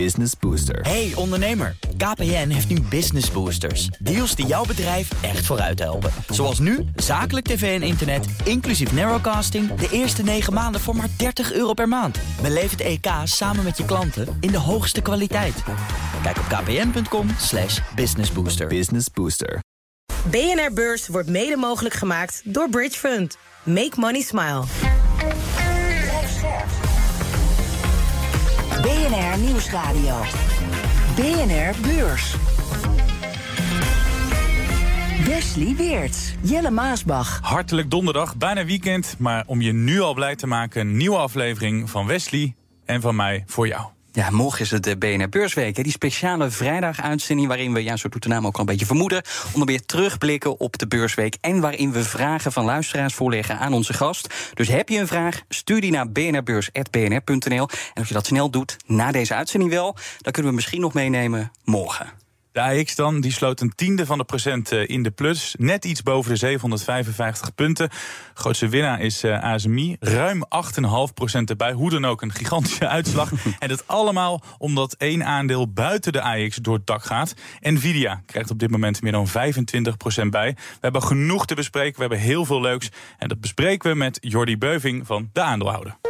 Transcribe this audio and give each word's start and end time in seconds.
Business 0.00 0.32
Booster. 0.40 0.80
Hey 0.80 1.12
ondernemer, 1.14 1.76
KPN 1.96 2.48
heeft 2.48 2.68
nu 2.68 2.80
Business 2.80 3.30
Boosters. 3.30 3.86
Deals 3.86 4.34
die 4.34 4.46
jouw 4.46 4.64
bedrijf 4.64 5.22
echt 5.22 5.46
vooruit 5.46 5.78
helpen. 5.78 6.10
Zoals 6.28 6.58
nu, 6.58 6.84
zakelijk 6.96 7.46
tv 7.46 7.80
en 7.80 7.86
internet, 7.86 8.26
inclusief 8.44 8.92
narrowcasting... 8.92 9.74
de 9.74 9.88
eerste 9.90 10.22
9 10.22 10.52
maanden 10.52 10.80
voor 10.80 10.96
maar 10.96 11.08
30 11.16 11.52
euro 11.52 11.72
per 11.72 11.88
maand. 11.88 12.18
Beleef 12.42 12.70
het 12.70 12.80
EK 12.80 13.06
samen 13.24 13.64
met 13.64 13.76
je 13.76 13.84
klanten 13.84 14.36
in 14.40 14.50
de 14.50 14.58
hoogste 14.58 15.00
kwaliteit. 15.00 15.62
Kijk 16.22 16.38
op 16.38 16.44
kpn.com 16.44 17.28
slash 17.38 17.80
businessbooster. 17.94 18.66
Business 18.66 19.06
Booster. 19.10 19.58
BNR 20.30 20.72
Beurs 20.72 21.08
wordt 21.08 21.28
mede 21.28 21.56
mogelijk 21.56 21.94
gemaakt 21.94 22.42
door 22.44 22.68
Bridge 22.68 22.98
Fund. 22.98 23.36
Make 23.62 24.00
money 24.00 24.20
smile. 24.20 24.62
BNR 28.84 29.38
Nieuwsradio. 29.38 30.14
BNR 31.16 31.74
Beurs. 31.82 32.34
Wesley 35.26 35.74
Weerts, 35.76 36.34
Jelle 36.40 36.70
Maasbach. 36.70 37.38
Hartelijk 37.42 37.90
donderdag, 37.90 38.36
bijna 38.36 38.64
weekend. 38.64 39.16
Maar 39.18 39.44
om 39.46 39.60
je 39.60 39.72
nu 39.72 40.00
al 40.00 40.14
blij 40.14 40.36
te 40.36 40.46
maken, 40.46 40.80
een 40.80 40.96
nieuwe 40.96 41.16
aflevering 41.16 41.90
van 41.90 42.06
Wesley 42.06 42.54
en 42.84 43.00
van 43.00 43.16
mij 43.16 43.42
voor 43.46 43.66
jou. 43.68 43.86
Ja, 44.14 44.30
morgen 44.30 44.60
is 44.60 44.70
het 44.70 44.82
de 44.82 44.96
BNR 44.96 45.28
Beursweek. 45.28 45.74
Die 45.74 45.92
speciale 45.92 46.50
vrijdaguitzending 46.50 47.48
waarin 47.48 47.72
we, 47.72 47.82
ja, 47.82 47.96
zo 47.96 48.08
doet 48.08 48.22
de 48.22 48.28
naam 48.28 48.46
ook 48.46 48.54
al 48.54 48.60
een 48.60 48.66
beetje 48.66 48.86
vermoeden... 48.86 49.22
onder 49.52 49.66
meer 49.66 49.84
terugblikken 49.86 50.60
op 50.60 50.78
de 50.78 50.86
beursweek... 50.86 51.36
en 51.40 51.60
waarin 51.60 51.92
we 51.92 52.04
vragen 52.04 52.52
van 52.52 52.64
luisteraars 52.64 53.14
voorleggen 53.14 53.58
aan 53.58 53.72
onze 53.72 53.92
gast. 53.92 54.34
Dus 54.54 54.68
heb 54.68 54.88
je 54.88 54.98
een 54.98 55.06
vraag, 55.06 55.42
stuur 55.48 55.80
die 55.80 55.90
naar 55.90 56.10
bnrbeurs.bnr.nl. 56.10 57.68
En 57.68 57.94
als 57.94 58.08
je 58.08 58.14
dat 58.14 58.26
snel 58.26 58.50
doet, 58.50 58.76
na 58.86 59.12
deze 59.12 59.34
uitzending 59.34 59.70
wel... 59.70 59.96
dan 60.18 60.32
kunnen 60.32 60.50
we 60.50 60.56
misschien 60.56 60.80
nog 60.80 60.94
meenemen 60.94 61.52
morgen. 61.64 62.23
De 62.54 62.60
AX 62.60 62.94
dan, 62.94 63.20
die 63.20 63.32
sloot 63.32 63.60
een 63.60 63.74
tiende 63.74 64.06
van 64.06 64.18
de 64.18 64.24
procent 64.24 64.72
eh, 64.72 64.88
in 64.88 65.02
de 65.02 65.10
plus. 65.10 65.54
Net 65.58 65.84
iets 65.84 66.02
boven 66.02 66.30
de 66.30 66.36
755 66.36 67.54
punten. 67.54 67.88
Grootste 68.34 68.68
winnaar 68.68 69.00
is 69.00 69.24
uh, 69.24 69.42
ASMI. 69.42 69.96
Ruim 70.00 70.44
8,5 71.08 71.14
procent 71.14 71.50
erbij. 71.50 71.72
Hoe 71.72 71.90
dan 71.90 72.04
ook 72.04 72.22
een 72.22 72.32
gigantische 72.32 72.88
uitslag. 72.88 73.32
en 73.58 73.68
dat 73.68 73.86
allemaal 73.86 74.42
omdat 74.58 74.94
één 74.98 75.24
aandeel 75.24 75.72
buiten 75.72 76.12
de 76.12 76.22
AX 76.22 76.56
door 76.56 76.74
het 76.74 76.86
dak 76.86 77.04
gaat. 77.04 77.34
Nvidia 77.60 78.22
krijgt 78.26 78.50
op 78.50 78.58
dit 78.58 78.70
moment 78.70 79.02
meer 79.02 79.12
dan 79.12 79.28
25 79.28 79.96
procent 79.96 80.30
bij. 80.30 80.52
We 80.54 80.78
hebben 80.80 81.02
genoeg 81.02 81.46
te 81.46 81.54
bespreken. 81.54 81.94
We 81.94 82.00
hebben 82.00 82.18
heel 82.18 82.44
veel 82.44 82.60
leuks. 82.60 82.88
En 83.18 83.28
dat 83.28 83.40
bespreken 83.40 83.90
we 83.90 83.96
met 83.96 84.18
Jordi 84.20 84.58
Beuving 84.58 85.06
van 85.06 85.30
de 85.32 85.40
aandeelhouder. 85.40 86.03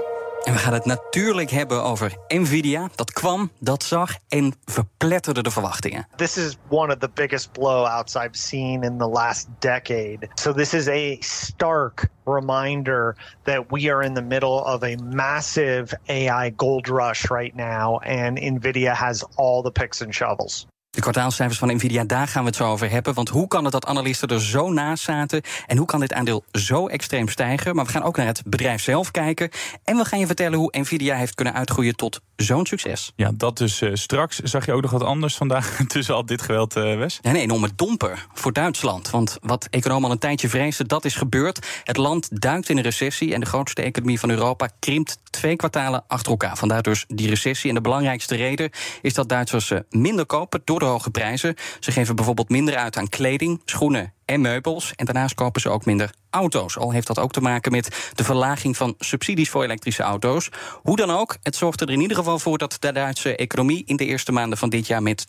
En 0.45 0.53
we 0.53 0.59
gaan 0.59 0.73
het 0.73 0.85
natuurlijk 0.85 1.51
hebben 1.51 1.83
over 1.83 2.17
Nvidia. 2.29 2.89
Dat 2.95 3.13
kwam, 3.13 3.51
dat 3.59 3.83
zag 3.83 4.17
en 4.29 4.55
verpletterde 4.65 5.43
de 5.43 5.51
verwachtingen. 5.51 6.07
This 6.17 6.37
is 6.37 6.57
one 6.69 6.93
of 6.93 6.99
the 6.99 7.11
biggest 7.15 7.53
blowouts 7.53 8.15
I've 8.15 8.37
seen 8.39 8.83
in 8.83 8.99
the 8.99 9.09
last 9.09 9.49
decade. 9.59 10.29
So 10.35 10.53
this 10.53 10.75
is 10.75 10.89
a 10.89 11.17
stark 11.21 12.09
reminder 12.25 13.17
that 13.43 13.65
we 13.71 13.93
are 13.93 14.05
in 14.05 14.15
the 14.15 14.23
middle 14.23 14.65
of 14.65 14.83
a 14.83 14.97
massive 14.97 15.99
AI 16.09 16.53
gold 16.57 16.89
rush 16.89 17.31
right 17.31 17.55
now 17.55 17.99
and 17.99 18.39
Nvidia 18.39 18.95
has 18.95 19.25
all 19.37 19.63
the 19.63 19.71
picks 19.71 20.03
and 20.03 20.15
shovels. 20.15 20.67
De 20.95 21.01
kwartaalcijfers 21.01 21.59
van 21.59 21.75
Nvidia, 21.75 22.05
daar 22.05 22.29
gaan 22.29 22.43
we 22.43 22.49
het 22.49 22.57
zo 22.57 22.71
over 22.71 22.91
hebben. 22.91 23.15
Want 23.15 23.29
hoe 23.29 23.49
kan 23.49 23.65
het 23.65 23.73
dat 23.73 23.87
analisten 23.87 24.29
er 24.29 24.43
zo 24.43 24.71
naast 24.71 25.05
zaten? 25.05 25.43
En 25.67 25.77
hoe 25.77 25.87
kan 25.87 26.01
dit 26.01 26.13
aandeel 26.13 26.45
zo 26.53 26.87
extreem 26.87 27.29
stijgen? 27.29 27.75
Maar 27.75 27.85
we 27.85 27.91
gaan 27.91 28.03
ook 28.03 28.17
naar 28.17 28.27
het 28.27 28.43
bedrijf 28.47 28.83
zelf 28.83 29.11
kijken. 29.11 29.51
En 29.85 29.97
we 29.97 30.05
gaan 30.05 30.19
je 30.19 30.27
vertellen 30.27 30.59
hoe 30.59 30.79
Nvidia 30.79 31.17
heeft 31.17 31.35
kunnen 31.35 31.55
uitgroeien 31.55 31.97
tot 31.97 32.21
zo'n 32.37 32.67
succes. 32.67 33.13
Ja, 33.17 33.31
dat 33.35 33.59
dus 33.59 33.81
uh, 33.81 33.91
straks. 33.95 34.39
Zag 34.39 34.67
je 34.67 34.73
ook 34.73 34.83
nog 34.83 34.91
wat 34.91 35.03
anders 35.03 35.37
vandaag 35.37 35.81
tussen 35.87 36.15
al 36.15 36.27
dit 36.27 36.43
geweld, 36.43 36.77
uh, 36.77 36.97
Wes? 36.97 37.19
Een 37.23 37.37
enorme 37.37 37.71
domper 37.77 38.27
voor 38.33 38.53
Duitsland. 38.53 39.11
Want 39.11 39.39
wat 39.43 39.67
economen 39.71 40.05
al 40.05 40.11
een 40.11 40.19
tijdje 40.19 40.49
vreesden, 40.49 40.89
dat 40.89 41.05
is 41.05 41.15
gebeurd. 41.15 41.67
Het 41.85 41.97
land 41.97 42.41
duikt 42.41 42.69
in 42.69 42.77
een 42.77 42.83
recessie 42.83 43.35
en 43.35 43.41
de 43.41 43.47
grootste 43.47 43.83
economie 43.83 44.21
van 44.21 44.31
Europa 44.31 44.69
krimpt 44.79 45.19
twee 45.31 45.57
kwartalen 45.57 46.05
achter 46.07 46.31
elkaar. 46.31 46.57
Vandaar 46.57 46.83
dus 46.83 47.05
die 47.09 47.29
recessie. 47.29 47.69
En 47.69 47.75
de 47.75 47.81
belangrijkste 47.81 48.37
reden 48.37 48.71
is 49.03 49.15
dat 49.15 49.29
Duitsers 49.29 49.71
uh, 49.71 49.79
minder 49.91 50.27
kopen 50.27 50.63
door 50.65 50.79
de 50.79 50.85
hoge 50.85 51.11
prijzen. 51.11 51.55
Ze 51.81 51.93
geven 51.93 52.17
bijvoorbeeld 52.17 52.49
minder 52.49 52.77
uit 52.77 52.97
aan 52.97 53.09
kleding, 53.09 53.63
schoenen 53.65 54.14
en 54.25 54.41
meubels. 54.41 54.93
En 54.95 55.05
daarnaast 55.05 55.35
kopen 55.35 55.61
ze 55.61 55.69
ook 55.69 55.85
minder 55.85 56.11
auto's. 56.31 56.79
Al 56.79 56.91
heeft 56.91 57.07
dat 57.07 57.19
ook 57.19 57.33
te 57.33 57.41
maken 57.41 57.73
met 57.73 58.11
de 58.15 58.25
verlaging 58.25 58.77
van 58.77 58.95
subsidies 58.99 59.51
voor 59.51 59.65
elektrische 59.65 60.03
auto's. 60.03 60.49
Hoe 60.83 60.97
dan 60.97 61.11
ook, 61.11 61.37
het 61.43 61.57
zorgt 61.57 61.81
er 61.81 61.91
in 61.91 62.01
ieder 62.01 62.17
geval 62.17 62.39
voor 62.39 62.59
dat 62.59 62.77
de 62.79 62.93
Duitse 62.93 63.37
economie 63.37 63.83
in 63.87 63.97
de 63.97 64.07
eerste 64.07 64.33
maanden 64.33 64.59
van 64.59 64.69
dit 64.69 64.87
jaar 64.87 65.03
met 65.03 65.25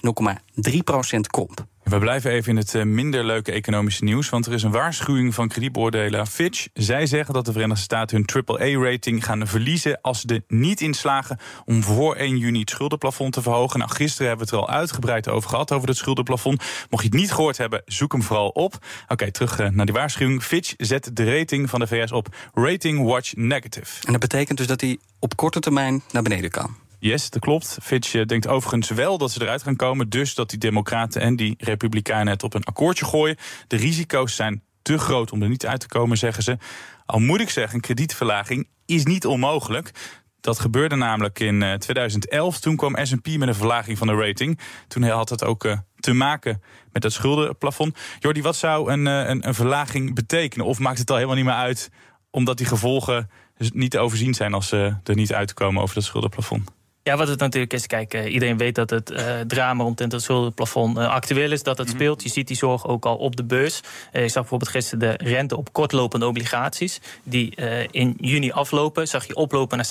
0,3 0.71 0.77
procent 0.83 1.27
komt. 1.27 1.65
We 1.85 1.99
blijven 1.99 2.31
even 2.31 2.49
in 2.49 2.57
het 2.57 2.85
minder 2.85 3.23
leuke 3.23 3.51
economische 3.51 4.03
nieuws. 4.03 4.29
Want 4.29 4.45
er 4.45 4.53
is 4.53 4.63
een 4.63 4.71
waarschuwing 4.71 5.33
van 5.33 5.47
kredietbeoordelaar 5.47 6.25
Fitch. 6.25 6.67
Zij 6.73 7.05
zeggen 7.05 7.33
dat 7.33 7.45
de 7.45 7.51
Verenigde 7.51 7.83
Staten 7.83 8.17
hun 8.17 8.43
AAA-rating 8.45 9.25
gaan 9.25 9.47
verliezen. 9.47 10.01
als 10.01 10.21
ze 10.21 10.27
er 10.27 10.41
niet 10.47 10.81
in 10.81 10.93
slagen 10.93 11.37
om 11.65 11.83
voor 11.83 12.15
1 12.15 12.37
juni 12.37 12.59
het 12.59 12.69
schuldenplafond 12.69 13.33
te 13.33 13.41
verhogen. 13.41 13.79
Nou, 13.79 13.91
gisteren 13.91 14.27
hebben 14.27 14.47
we 14.47 14.55
het 14.55 14.63
er 14.63 14.69
al 14.69 14.79
uitgebreid 14.79 15.29
over 15.29 15.49
gehad, 15.49 15.71
over 15.71 15.87
het 15.87 15.97
schuldenplafond. 15.97 16.63
Mocht 16.89 17.03
je 17.03 17.09
het 17.09 17.19
niet 17.19 17.31
gehoord 17.31 17.57
hebben, 17.57 17.81
zoek 17.85 18.11
hem 18.11 18.23
vooral 18.23 18.49
op. 18.49 18.77
Oké, 19.07 19.31
terug 19.31 19.57
naar 19.71 19.85
die 19.85 19.95
waarschuwing. 19.95 20.43
Fitch 20.43 20.73
zet 20.77 21.09
de 21.13 21.37
rating 21.37 21.69
van 21.69 21.79
de 21.79 21.87
VS 21.87 22.11
op 22.11 22.35
Rating 22.53 23.03
Watch 23.03 23.35
Negative. 23.35 24.05
En 24.05 24.11
dat 24.11 24.21
betekent 24.21 24.57
dus 24.57 24.67
dat 24.67 24.81
hij 24.81 24.97
op 25.19 25.35
korte 25.35 25.59
termijn 25.59 26.03
naar 26.11 26.23
beneden 26.23 26.51
kan. 26.51 26.84
Yes, 27.05 27.29
dat 27.29 27.41
klopt. 27.41 27.77
Fitch 27.81 28.25
denkt 28.25 28.47
overigens 28.47 28.89
wel 28.89 29.17
dat 29.17 29.31
ze 29.31 29.41
eruit 29.41 29.63
gaan 29.63 29.75
komen. 29.75 30.09
Dus 30.09 30.35
dat 30.35 30.49
die 30.49 30.59
Democraten 30.59 31.21
en 31.21 31.35
die 31.35 31.55
Republikeinen 31.57 32.33
het 32.33 32.43
op 32.43 32.53
een 32.53 32.63
akkoordje 32.63 33.05
gooien. 33.05 33.37
De 33.67 33.75
risico's 33.75 34.35
zijn 34.35 34.63
te 34.81 34.97
groot 34.97 35.31
om 35.31 35.41
er 35.41 35.49
niet 35.49 35.65
uit 35.65 35.79
te 35.79 35.87
komen, 35.87 36.17
zeggen 36.17 36.43
ze. 36.43 36.57
Al 37.05 37.19
moet 37.19 37.41
ik 37.41 37.49
zeggen, 37.49 37.75
een 37.75 37.81
kredietverlaging 37.81 38.67
is 38.85 39.03
niet 39.03 39.25
onmogelijk. 39.25 39.91
Dat 40.39 40.59
gebeurde 40.59 40.95
namelijk 40.95 41.39
in 41.39 41.75
2011. 41.79 42.59
Toen 42.59 42.75
kwam 42.75 43.05
S&P 43.05 43.27
met 43.37 43.47
een 43.47 43.55
verlaging 43.55 43.97
van 43.97 44.07
de 44.07 44.15
rating. 44.15 44.59
Toen 44.87 45.03
had 45.03 45.29
het 45.29 45.43
ook 45.43 45.77
te 45.99 46.13
maken 46.13 46.61
met 46.91 47.01
dat 47.01 47.13
schuldenplafond. 47.13 47.97
Jordi, 48.19 48.41
wat 48.41 48.55
zou 48.55 48.91
een, 48.91 49.05
een, 49.05 49.47
een 49.47 49.55
verlaging 49.55 50.15
betekenen? 50.15 50.65
Of 50.65 50.79
maakt 50.79 50.99
het 50.99 51.09
al 51.09 51.15
helemaal 51.15 51.37
niet 51.37 51.45
meer 51.45 51.53
uit... 51.53 51.89
omdat 52.29 52.57
die 52.57 52.67
gevolgen 52.67 53.29
niet 53.57 53.91
te 53.91 53.99
overzien 53.99 54.33
zijn... 54.33 54.53
als 54.53 54.67
ze 54.67 54.95
er 55.03 55.15
niet 55.15 55.33
uitkomen 55.33 55.81
over 55.81 55.95
dat 55.95 56.03
schuldenplafond? 56.03 56.73
Ja, 57.07 57.17
wat 57.17 57.27
het 57.27 57.39
natuurlijk 57.39 57.73
is, 57.73 57.87
kijk, 57.87 58.13
uh, 58.13 58.33
iedereen 58.33 58.57
weet 58.57 58.75
dat 58.75 58.89
het 58.89 59.11
uh, 59.11 59.39
drama 59.47 59.83
omtrent 59.83 60.11
het 60.11 60.21
schuldenplafond 60.21 60.97
uh, 60.97 61.07
actueel 61.07 61.51
is, 61.51 61.63
dat 61.63 61.77
het 61.77 61.87
mm 61.87 61.93
-hmm. 61.93 62.01
speelt. 62.01 62.23
Je 62.23 62.29
ziet 62.29 62.47
die 62.47 62.57
zorg 62.57 62.87
ook 62.87 63.05
al 63.05 63.15
op 63.15 63.35
de 63.35 63.43
beurs. 63.43 63.79
ik 64.11 64.29
zag 64.29 64.33
bijvoorbeeld 64.33 64.71
gisteren 64.71 64.99
de 64.99 65.25
rente 65.25 65.57
op 65.57 65.73
kortlopende 65.73 66.27
obligaties, 66.27 67.01
die 67.23 67.55
in 67.91 68.13
juni 68.17 68.51
aflopen, 68.51 69.07
zag 69.07 69.27
je 69.27 69.35
oplopen 69.35 69.77
naar 69.77 69.87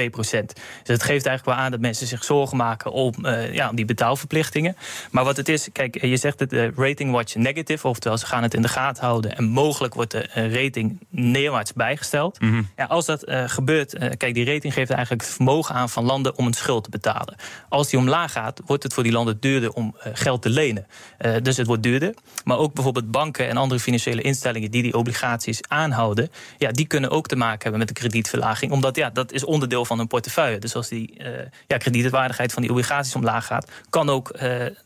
7,2 0.00 0.10
procent. 0.10 0.54
Dus 0.54 0.64
het 0.82 1.02
geeft 1.02 1.26
eigenlijk 1.26 1.44
wel 1.44 1.54
aan 1.54 1.70
dat 1.70 1.80
mensen 1.80 2.06
zich 2.06 2.24
zorgen 2.24 2.56
maken 2.56 2.92
om, 2.92 3.14
ja, 3.52 3.68
om 3.70 3.76
die 3.76 3.84
betaalverplichtingen. 3.84 4.76
Maar 5.10 5.24
wat 5.24 5.36
het 5.36 5.48
is, 5.48 5.68
kijk, 5.72 6.04
je 6.04 6.16
zegt 6.16 6.40
het 6.40 6.52
rating 6.76 7.10
watch 7.10 7.34
negative, 7.34 7.88
oftewel 7.88 8.18
ze 8.18 8.26
gaan 8.26 8.42
het 8.42 8.54
in 8.54 8.62
de 8.62 8.68
gaten 8.68 9.04
houden 9.04 9.36
en 9.36 9.44
mogelijk 9.44 9.94
wordt 9.94 10.10
de 10.10 10.28
rating 10.32 10.98
neerwaarts 11.08 11.72
bijgesteld. 11.72 12.40
Mm 12.40 12.50
-hmm. 12.50 12.68
ja, 12.76 12.84
als 12.84 13.06
dat 13.06 13.24
gebeurt, 13.46 14.16
kijk, 14.16 14.34
die 14.34 14.44
rating 14.44 14.72
geeft 14.72 14.90
eigenlijk 14.90 15.22
het 15.22 15.30
vermogen 15.30 15.74
aan 15.74 15.88
van 15.88 16.04
landen 16.04 16.38
om 16.38 16.45
een 16.46 16.54
schuld 16.54 16.84
te 16.84 16.90
betalen. 16.90 17.36
Als 17.68 17.88
die 17.88 17.98
omlaag 17.98 18.32
gaat, 18.32 18.60
wordt 18.66 18.82
het 18.82 18.94
voor 18.94 19.02
die 19.02 19.12
landen 19.12 19.40
duurder 19.40 19.72
om 19.72 19.96
uh, 19.96 20.12
geld 20.12 20.42
te 20.42 20.50
lenen. 20.50 20.86
Uh, 21.20 21.34
dus 21.42 21.56
het 21.56 21.66
wordt 21.66 21.82
duurder. 21.82 22.14
Maar 22.44 22.58
ook 22.58 22.74
bijvoorbeeld 22.74 23.10
banken 23.10 23.48
en 23.48 23.56
andere 23.56 23.80
financiële 23.80 24.22
instellingen 24.22 24.70
die 24.70 24.82
die 24.82 24.94
obligaties 24.94 25.60
aanhouden, 25.68 26.30
ja, 26.58 26.70
die 26.70 26.86
kunnen 26.86 27.10
ook 27.10 27.26
te 27.26 27.36
maken 27.36 27.62
hebben 27.62 27.78
met 27.78 27.88
de 27.88 27.94
kredietverlaging. 27.94 28.72
Omdat 28.72 28.96
ja, 28.96 29.10
dat 29.10 29.32
is 29.32 29.44
onderdeel 29.44 29.84
van 29.84 29.98
hun 29.98 30.06
portefeuille. 30.06 30.58
Dus 30.58 30.74
als 30.74 30.88
die 30.88 31.14
uh, 31.18 31.26
ja, 31.66 31.76
kredietwaardigheid 31.76 32.52
van 32.52 32.62
die 32.62 32.70
obligaties 32.70 33.14
omlaag 33.14 33.46
gaat, 33.46 33.70
kan 33.90 34.10
ook 34.10 34.38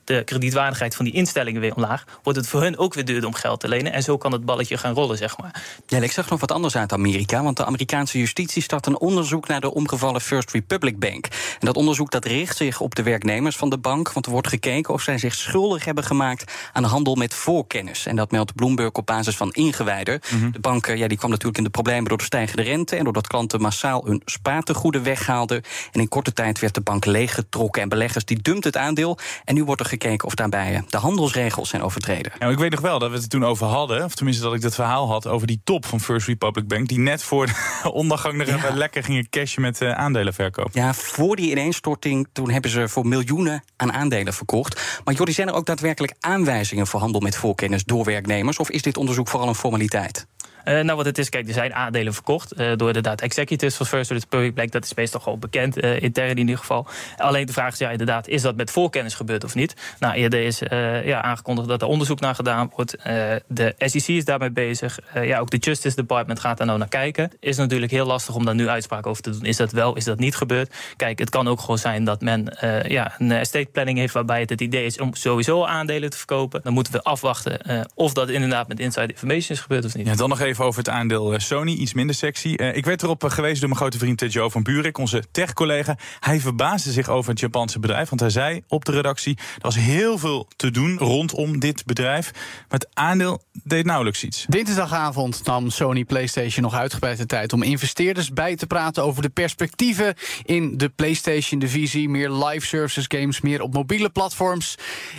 de 0.05 0.23
kredietwaardigheid 0.25 0.97
van 0.97 1.05
die 1.05 1.15
instellingen 1.15 1.61
weer 1.61 1.75
omlaag. 1.75 2.05
Wordt 2.23 2.39
het 2.39 2.49
voor 2.49 2.63
hun 2.63 2.79
ook 2.79 2.95
weer 2.95 3.05
duurder 3.05 3.29
om 3.29 3.35
geld 3.35 3.61
te 3.61 3.69
lenen. 3.69 3.93
En 3.93 4.03
zo 4.03 4.19
kan 4.19 4.33
het 4.33 4.45
balletje 4.45 4.77
gaan 4.77 4.95
rollen, 4.95 5.17
zeg 5.17 5.39
maar. 5.39 5.63
Ja, 5.87 5.99
ik 5.99 6.13
zag 6.13 6.31
nog 6.31 6.41
wat 6.41 6.53
anders 6.53 6.77
uit 6.77 6.93
Amerika. 6.93 7.43
Want 7.43 7.57
de 7.57 7.65
Amerikaanse 7.65 8.19
justitie 8.19 8.63
start 8.63 8.87
een 8.87 8.99
onderzoek 8.99 9.49
naar 9.49 9.61
de 9.61 9.75
omgevallen 9.75 10.21
First 10.21 10.51
Republic 10.51 10.99
Bank. 10.99 11.27
En 11.59 11.67
dat 11.67 11.77
onderzoek 11.77 12.11
dat 12.11 12.25
richt 12.25 12.57
zich 12.57 12.81
op 12.81 12.95
de 12.95 13.03
werknemers 13.03 13.57
van 13.57 13.71
de 13.71 13.79
bank. 13.79 14.13
Want 14.13 14.27
er 14.27 14.33
wordt 14.33 14.49
gekeken 14.49 14.95
of 14.95 15.03
zij 15.03 15.19
zich 15.19 15.35
schuldig 15.35 15.85
hebben 15.85 16.05
gemaakt 16.05 16.53
aan 16.73 16.85
handel 16.85 17.15
met 17.15 17.35
voorkennis. 17.35 18.07
En 18.07 18.17
dat 18.17 18.31
meldt 18.31 18.55
Bloomberg 18.55 18.93
op 18.93 19.07
basis 19.07 19.37
van 19.37 19.53
ingewijden. 19.53 20.21
Mm 20.31 20.41
-hmm. 20.41 20.53
De 20.53 20.61
bank 20.61 20.87
ja, 20.87 21.09
die 21.09 21.19
kwam 21.19 21.31
natuurlijk 21.31 21.59
in 21.59 21.65
de 21.65 21.71
problemen 21.71 22.09
door 22.09 22.19
de 22.19 22.25
stijgende 22.25 22.63
rente. 22.63 22.97
En 22.97 23.05
doordat 23.05 23.27
klanten 23.27 23.61
massaal 23.61 24.05
hun 24.05 24.23
spaartegoeden 24.25 25.03
weghaalden. 25.03 25.63
En 25.93 26.01
in 26.01 26.09
korte 26.09 26.33
tijd 26.33 26.59
werd 26.59 26.75
de 26.75 26.81
bank 26.81 27.05
leeggetrokken. 27.05 27.83
En 27.83 27.89
beleggers 27.89 28.25
die 28.25 28.43
dumpt 28.43 28.65
het 28.65 28.77
aandeel. 28.77 29.19
En 29.45 29.55
nu 29.55 29.65
wordt 29.65 29.81
er 29.81 29.87
gekeken 29.87 30.27
of 30.27 30.35
daarbij 30.35 30.85
de 30.89 30.97
handelsregels 30.97 31.69
zijn 31.69 31.83
overtreden. 31.83 32.33
Ja, 32.39 32.49
ik 32.49 32.59
weet 32.59 32.71
nog 32.71 32.81
wel 32.81 32.99
dat 32.99 33.11
we 33.11 33.17
het 33.17 33.31
toen 33.31 33.45
over 33.45 33.67
hadden. 33.67 34.05
Of 34.05 34.15
tenminste 34.15 34.43
dat 34.43 34.55
ik 34.55 34.61
dat 34.61 34.75
verhaal 34.75 35.09
had 35.09 35.27
over 35.27 35.47
die 35.47 35.61
top 35.65 35.87
van 35.87 36.01
First 36.01 36.27
Republic 36.27 36.69
Bank. 36.69 36.89
Die 36.89 36.99
net 36.99 37.23
voor 37.23 37.47
de 37.47 37.91
ondergang 37.93 38.37
nog 38.37 38.47
ja. 38.47 38.75
lekker 38.75 39.05
gingen 39.05 39.29
cashen 39.29 39.63
met 39.63 39.81
uh, 39.81 39.93
aandelenverkoop. 39.93 40.69
Ja, 40.73 40.95
voor 40.95 41.37
die 41.41 41.51
ineenstorting, 41.51 42.29
toen 42.33 42.51
hebben 42.51 42.71
ze 42.71 42.89
voor 42.89 43.07
miljoenen 43.07 43.65
aan 43.77 43.93
aandelen 43.93 44.33
verkocht. 44.33 45.01
Maar 45.05 45.15
Jordi, 45.15 45.33
zijn 45.33 45.49
er 45.49 45.55
ook 45.55 45.67
daadwerkelijk 45.67 46.15
aanwijzingen 46.21 46.87
voor 46.87 47.01
handel 47.01 47.21
met 47.21 47.37
voorkennis 47.37 47.85
door 47.85 48.05
werknemers? 48.05 48.59
Of 48.59 48.71
is 48.71 48.83
dit 48.83 48.97
onderzoek 48.97 49.29
vooral 49.29 49.49
een 49.49 49.55
formaliteit? 49.55 50.27
Uh, 50.65 50.81
nou, 50.81 50.97
wat 50.97 51.07
het 51.07 51.19
is, 51.19 51.29
kijk, 51.29 51.49
er 51.49 51.55
zijn 51.55 51.75
aandelen 51.75 52.15
verkocht 52.15 52.53
uh, 52.53 52.73
door 52.77 52.87
inderdaad 52.87 53.21
executives 53.21 53.77
van 53.77 53.87
First 53.87 54.11
Republic 54.11 54.29
Public 54.29 54.55
Black. 54.55 54.71
Dat 54.71 54.85
is 54.85 54.95
meestal 54.95 55.21
gewoon 55.21 55.39
bekend, 55.39 55.85
uh, 55.85 56.03
intern 56.03 56.31
in 56.31 56.39
ieder 56.39 56.59
geval. 56.59 56.87
Alleen 57.17 57.47
de 57.47 57.53
vraag 57.53 57.73
is, 57.73 57.79
ja, 57.79 57.91
inderdaad, 57.91 58.29
is 58.29 58.43
dat 58.43 58.57
met 58.57 58.71
voorkennis 58.71 59.15
gebeurd 59.15 59.45
of 59.45 59.55
niet? 59.55 59.75
Nou, 59.99 60.15
eerder 60.15 60.43
is 60.43 60.59
ja, 61.05 61.23
aangekondigd 61.23 61.69
dat 61.69 61.83
er 61.83 61.89
onderzoek 61.89 62.21
naar 62.21 62.35
gedaan 62.35 62.71
wordt. 62.75 62.97
de 63.47 63.75
SEC 63.79 64.09
is 64.09 64.25
daarmee 64.25 64.51
bezig. 64.51 64.99
ja, 65.15 65.39
ook 65.39 65.51
de 65.51 65.57
Justice 65.57 65.97
Department 65.97 66.41
gaat 66.41 66.59
daar 66.59 66.67
nou 66.67 66.79
naar 66.79 66.89
kijken. 66.89 67.31
Is 67.41 67.57
natuurlijk 67.57 67.93
heel 67.93 68.07
lastig 68.07 68.35
om 68.35 68.45
daar 68.45 68.55
nu 68.55 68.69
uitspraak 68.69 69.07
over 69.07 69.23
te 69.23 69.31
doen. 69.31 69.45
Is 69.45 69.57
dat 69.57 69.73
wel, 69.73 69.97
is 69.97 70.05
dat 70.05 70.19
niet 70.19 70.37
gebeurd? 70.37 70.75
Kijk, 70.97 71.19
het 71.19 71.31
kan 71.31 71.49
ook 71.49 71.61
gewoon 71.61 71.79
zijn 71.79 72.05
dat 72.05 72.21
men 72.21 72.57
ja, 72.87 73.15
een 73.19 73.33
estate 73.33 73.69
planning 73.73 73.99
heeft 73.99 74.15
waarbij 74.15 74.41
het 74.41 74.51
het 74.51 74.61
idee 74.61 74.85
is 74.85 75.01
om 75.01 75.15
sowieso 75.15 75.65
aandelen 75.65 76.11
te 76.11 76.17
verkopen. 76.17 76.61
Dan 76.63 76.73
moeten 76.73 76.93
we 76.93 77.03
afwachten 77.03 77.87
of 77.95 78.13
dat 78.13 78.29
inderdaad 78.29 78.69
met 78.69 78.81
inside 78.81 79.07
information 79.07 79.57
is 79.57 79.61
gebeurd 79.61 79.85
of 79.85 79.95
niet. 79.95 80.07
Ja, 80.07 80.15
dan 80.15 80.29
nog 80.29 80.41
even 80.41 80.50
over 80.59 80.79
het 80.79 80.89
aandeel 80.89 81.33
eh, 81.33 81.39
Sony, 81.39 81.73
iets 81.73 81.95
minder 81.95 82.17
sexy. 82.17 82.55
Uh, 82.57 82.77
ik 82.77 82.85
werd 82.85 83.03
erop 83.03 83.25
eh, 83.25 83.31
gewezen 83.31 83.59
door 83.59 83.69
mijn 83.69 83.81
grote 83.81 83.99
vriend 83.99 84.33
Joe 84.33 84.51
van 84.51 84.63
Buurik, 84.63 84.99
onze 84.99 85.25
tech-collega. 85.31 85.99
Hij 86.21 86.41
verbaasde 86.41 86.93
zich 86.93 87.09
over 87.09 87.31
het 87.31 87.41
Japanse 87.41 87.79
bedrijf, 87.79 88.09
want 88.09 88.21
hij 88.21 88.31
zei 88.31 88.63
op 88.69 88.85
de 88.85 88.93
redactie... 88.93 89.37
er 89.37 89.61
was 89.61 89.77
heel 89.77 90.19
veel 90.19 90.49
te 90.57 90.71
doen 90.71 90.99
rondom 90.99 91.59
dit 91.59 91.85
bedrijf, 91.85 92.31
maar 92.69 92.79
het 92.79 92.89
aandeel 92.95 93.43
deed 93.65 93.85
nauwelijks 93.85 94.25
iets. 94.25 94.45
Dinsdagavond 94.49 95.45
nam 95.45 95.71
Sony 95.71 96.05
PlayStation 96.05 96.63
nog 96.63 96.75
uitgebreid 96.75 97.19
de 97.19 97.27
tijd... 97.27 97.53
om 97.53 97.63
investeerders 97.63 98.33
bij 98.33 98.57
te 98.57 98.67
praten 98.67 99.05
over 99.05 99.23
de 99.23 99.29
perspectieven 99.29 100.15
in 100.45 100.77
de 100.77 100.89
PlayStation-divisie. 100.89 102.09
Meer 102.09 102.31
live 102.31 102.67
services 102.67 103.05
games, 103.09 103.41
meer 103.41 103.63
op 103.63 103.73
mobiele 103.73 104.11
platforms. 104.11 104.75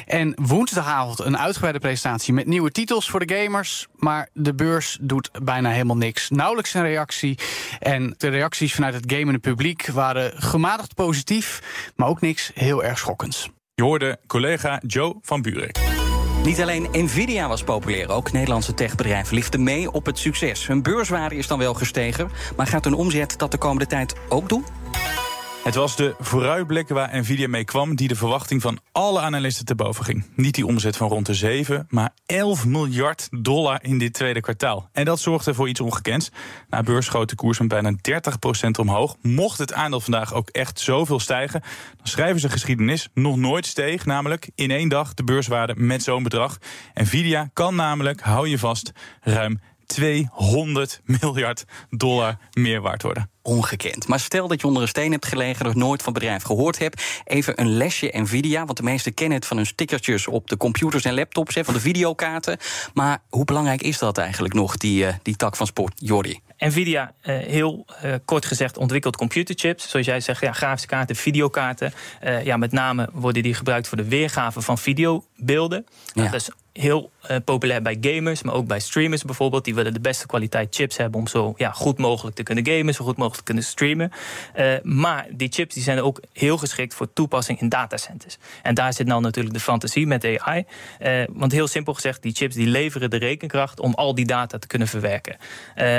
En 0.05 0.33
woensdagavond 0.41 1.19
een 1.19 1.37
uitgebreide 1.37 1.79
presentatie 1.79 2.33
met 2.33 2.47
nieuwe 2.47 2.71
titels 2.71 3.09
voor 3.09 3.25
de 3.25 3.35
gamers. 3.35 3.87
Maar 3.95 4.29
de 4.33 4.53
beurs 4.53 4.97
doet 5.01 5.20
bijna 5.43 5.69
helemaal 5.69 5.97
niks. 5.97 6.29
Nauwelijks 6.29 6.73
een 6.73 6.81
reactie. 6.81 7.39
En 7.79 8.13
de 8.17 8.27
reacties 8.27 8.73
vanuit 8.73 8.93
het 8.93 9.13
gamende 9.13 9.39
publiek 9.39 9.87
waren 9.87 10.31
gematigd 10.35 10.95
positief, 10.95 11.61
maar 11.95 12.07
ook 12.07 12.21
niks 12.21 12.51
heel 12.53 12.83
erg 12.83 12.97
schokkends. 12.97 13.49
Je 13.73 13.83
hoorde 13.83 14.19
collega 14.27 14.81
Joe 14.87 15.15
van 15.21 15.41
Buren. 15.41 15.71
Niet 16.43 16.61
alleen 16.61 16.87
Nvidia 16.91 17.47
was 17.47 17.63
populair, 17.63 18.09
ook 18.09 18.31
Nederlandse 18.31 18.73
techbedrijven 18.73 19.35
liften 19.35 19.63
mee 19.63 19.91
op 19.91 20.05
het 20.05 20.19
succes. 20.19 20.67
Hun 20.67 20.81
beurswaarde 20.81 21.35
is 21.35 21.47
dan 21.47 21.59
wel 21.59 21.73
gestegen, 21.73 22.31
maar 22.55 22.67
gaat 22.67 22.83
hun 22.83 22.93
omzet 22.93 23.33
dat 23.37 23.51
de 23.51 23.57
komende 23.57 23.87
tijd 23.87 24.15
ook 24.29 24.49
doen? 24.49 24.65
Het 25.63 25.75
was 25.75 25.95
de 25.95 26.15
vooruitblik 26.19 26.87
waar 26.87 27.19
Nvidia 27.19 27.47
mee 27.47 27.63
kwam 27.63 27.95
die 27.95 28.07
de 28.07 28.15
verwachting 28.15 28.61
van 28.61 28.79
alle 28.91 29.19
analisten 29.19 29.65
te 29.65 29.75
boven 29.75 30.05
ging. 30.05 30.25
Niet 30.35 30.55
die 30.55 30.65
omzet 30.65 30.97
van 30.97 31.09
rond 31.09 31.25
de 31.25 31.33
7, 31.33 31.85
maar 31.89 32.13
11 32.25 32.65
miljard 32.65 33.27
dollar 33.31 33.79
in 33.83 33.97
dit 33.97 34.13
tweede 34.13 34.41
kwartaal. 34.41 34.89
En 34.91 35.05
dat 35.05 35.19
zorgde 35.19 35.53
voor 35.53 35.69
iets 35.69 35.79
ongekends. 35.79 36.31
Na 36.69 36.83
beurs 36.83 37.05
schoot 37.05 37.29
de 37.29 37.35
koers 37.35 37.59
met 37.59 37.67
bijna 37.67 37.91
30% 37.91 38.69
omhoog. 38.79 39.15
Mocht 39.21 39.57
het 39.57 39.73
aandeel 39.73 39.99
vandaag 39.99 40.33
ook 40.33 40.49
echt 40.49 40.79
zoveel 40.79 41.19
stijgen, 41.19 41.61
dan 41.97 42.07
schrijven 42.07 42.39
ze 42.39 42.49
geschiedenis. 42.49 43.09
Nog 43.13 43.37
nooit 43.37 43.65
steeg 43.65 44.05
namelijk 44.05 44.49
in 44.55 44.71
één 44.71 44.89
dag 44.89 45.13
de 45.13 45.23
beurswaarde 45.23 45.75
met 45.75 46.03
zo'n 46.03 46.23
bedrag. 46.23 46.57
Nvidia 46.93 47.49
kan 47.53 47.75
namelijk, 47.75 48.21
hou 48.21 48.47
je 48.47 48.57
vast, 48.59 48.91
ruim 49.21 49.59
200 49.91 51.01
miljard 51.05 51.65
dollar 51.89 52.37
meer 52.51 52.81
waard 52.81 53.01
worden 53.01 53.29
ongekend. 53.41 54.07
Maar 54.07 54.19
stel 54.19 54.47
dat 54.47 54.61
je 54.61 54.67
onder 54.67 54.81
een 54.81 54.87
steen 54.87 55.11
hebt 55.11 55.25
gelegen, 55.25 55.65
nog 55.65 55.75
nooit 55.75 56.01
van 56.01 56.13
het 56.13 56.21
bedrijf 56.21 56.43
gehoord 56.43 56.79
hebt. 56.79 57.03
Even 57.23 57.61
een 57.61 57.77
lesje 57.77 58.11
Nvidia, 58.13 58.65
want 58.65 58.77
de 58.77 58.83
meesten 58.83 59.13
kennen 59.13 59.37
het 59.37 59.47
van 59.47 59.57
hun 59.57 59.65
stickertjes 59.65 60.27
op 60.27 60.49
de 60.49 60.57
computers 60.57 61.03
en 61.03 61.13
laptops, 61.13 61.55
hè, 61.55 61.63
van 61.63 61.73
de 61.73 61.79
videokaarten. 61.79 62.57
Maar 62.93 63.21
hoe 63.29 63.45
belangrijk 63.45 63.81
is 63.81 63.97
dat 63.97 64.17
eigenlijk 64.17 64.53
nog, 64.53 64.77
die, 64.77 65.05
uh, 65.05 65.13
die 65.21 65.35
tak 65.35 65.55
van 65.55 65.65
sport, 65.65 65.93
Jordi? 65.95 66.39
Nvidia, 66.57 67.13
uh, 67.23 67.37
heel 67.37 67.85
uh, 68.03 68.13
kort 68.25 68.45
gezegd, 68.45 68.77
ontwikkelt 68.77 69.17
computerchips. 69.17 69.89
Zoals 69.89 70.05
jij 70.05 70.19
zegt, 70.19 70.41
ja, 70.41 70.51
grafische 70.51 70.87
kaarten, 70.87 71.15
videokaarten. 71.15 71.93
ja, 72.43 72.57
met 72.57 72.71
name 72.71 73.09
worden 73.13 73.43
die 73.43 73.53
gebruikt 73.53 73.87
voor 73.87 73.97
de 73.97 74.07
weergave 74.07 74.61
van 74.61 74.77
videobeelden. 75.41 75.85
Ja. 76.13 76.23
dat 76.23 76.33
is 76.33 76.49
heel 76.73 77.11
uh, 77.31 77.37
populair 77.45 77.81
bij 77.81 77.97
gamers, 78.01 78.43
maar 78.43 78.53
ook 78.53 78.67
bij 78.67 78.79
streamers 78.79 79.23
bijvoorbeeld. 79.23 79.65
Die 79.65 79.75
willen 79.75 79.93
de 79.93 79.99
beste 79.99 80.27
kwaliteit 80.27 80.75
chips 80.75 80.97
hebben 80.97 81.19
om 81.19 81.27
zo 81.27 81.53
ja, 81.57 81.71
goed 81.71 81.97
mogelijk 81.97 82.35
te 82.35 82.43
kunnen 82.43 82.65
gamen, 82.67 82.93
zo 82.93 83.05
goed 83.05 83.17
mogelijk 83.17 83.37
te 83.37 83.43
kunnen 83.43 83.63
streamen. 83.63 84.11
Uh, 84.59 84.73
maar 84.83 85.27
die 85.31 85.51
chips 85.51 85.73
die 85.73 85.83
zijn 85.83 86.01
ook 86.01 86.21
heel 86.33 86.57
geschikt 86.57 86.93
voor 86.93 87.13
toepassing 87.13 87.61
in 87.61 87.69
datacenters. 87.69 88.37
En 88.61 88.73
daar 88.73 88.93
zit 88.93 89.07
nou 89.07 89.21
natuurlijk 89.21 89.55
de 89.55 89.61
fantasie 89.61 90.07
met 90.07 90.25
AI. 90.25 90.63
Uh, 90.99 91.21
eh, 91.21 91.29
want 91.33 91.51
heel 91.51 91.67
simpel 91.67 91.93
gezegd, 91.93 92.21
die 92.21 92.33
chips 92.33 92.55
die 92.55 92.67
leveren 92.67 93.09
de 93.09 93.17
rekenkracht 93.17 93.79
om 93.79 93.93
al 93.93 94.15
die 94.15 94.25
data 94.25 94.57
te 94.57 94.67
kunnen 94.67 94.87
verwerken. 94.87 95.37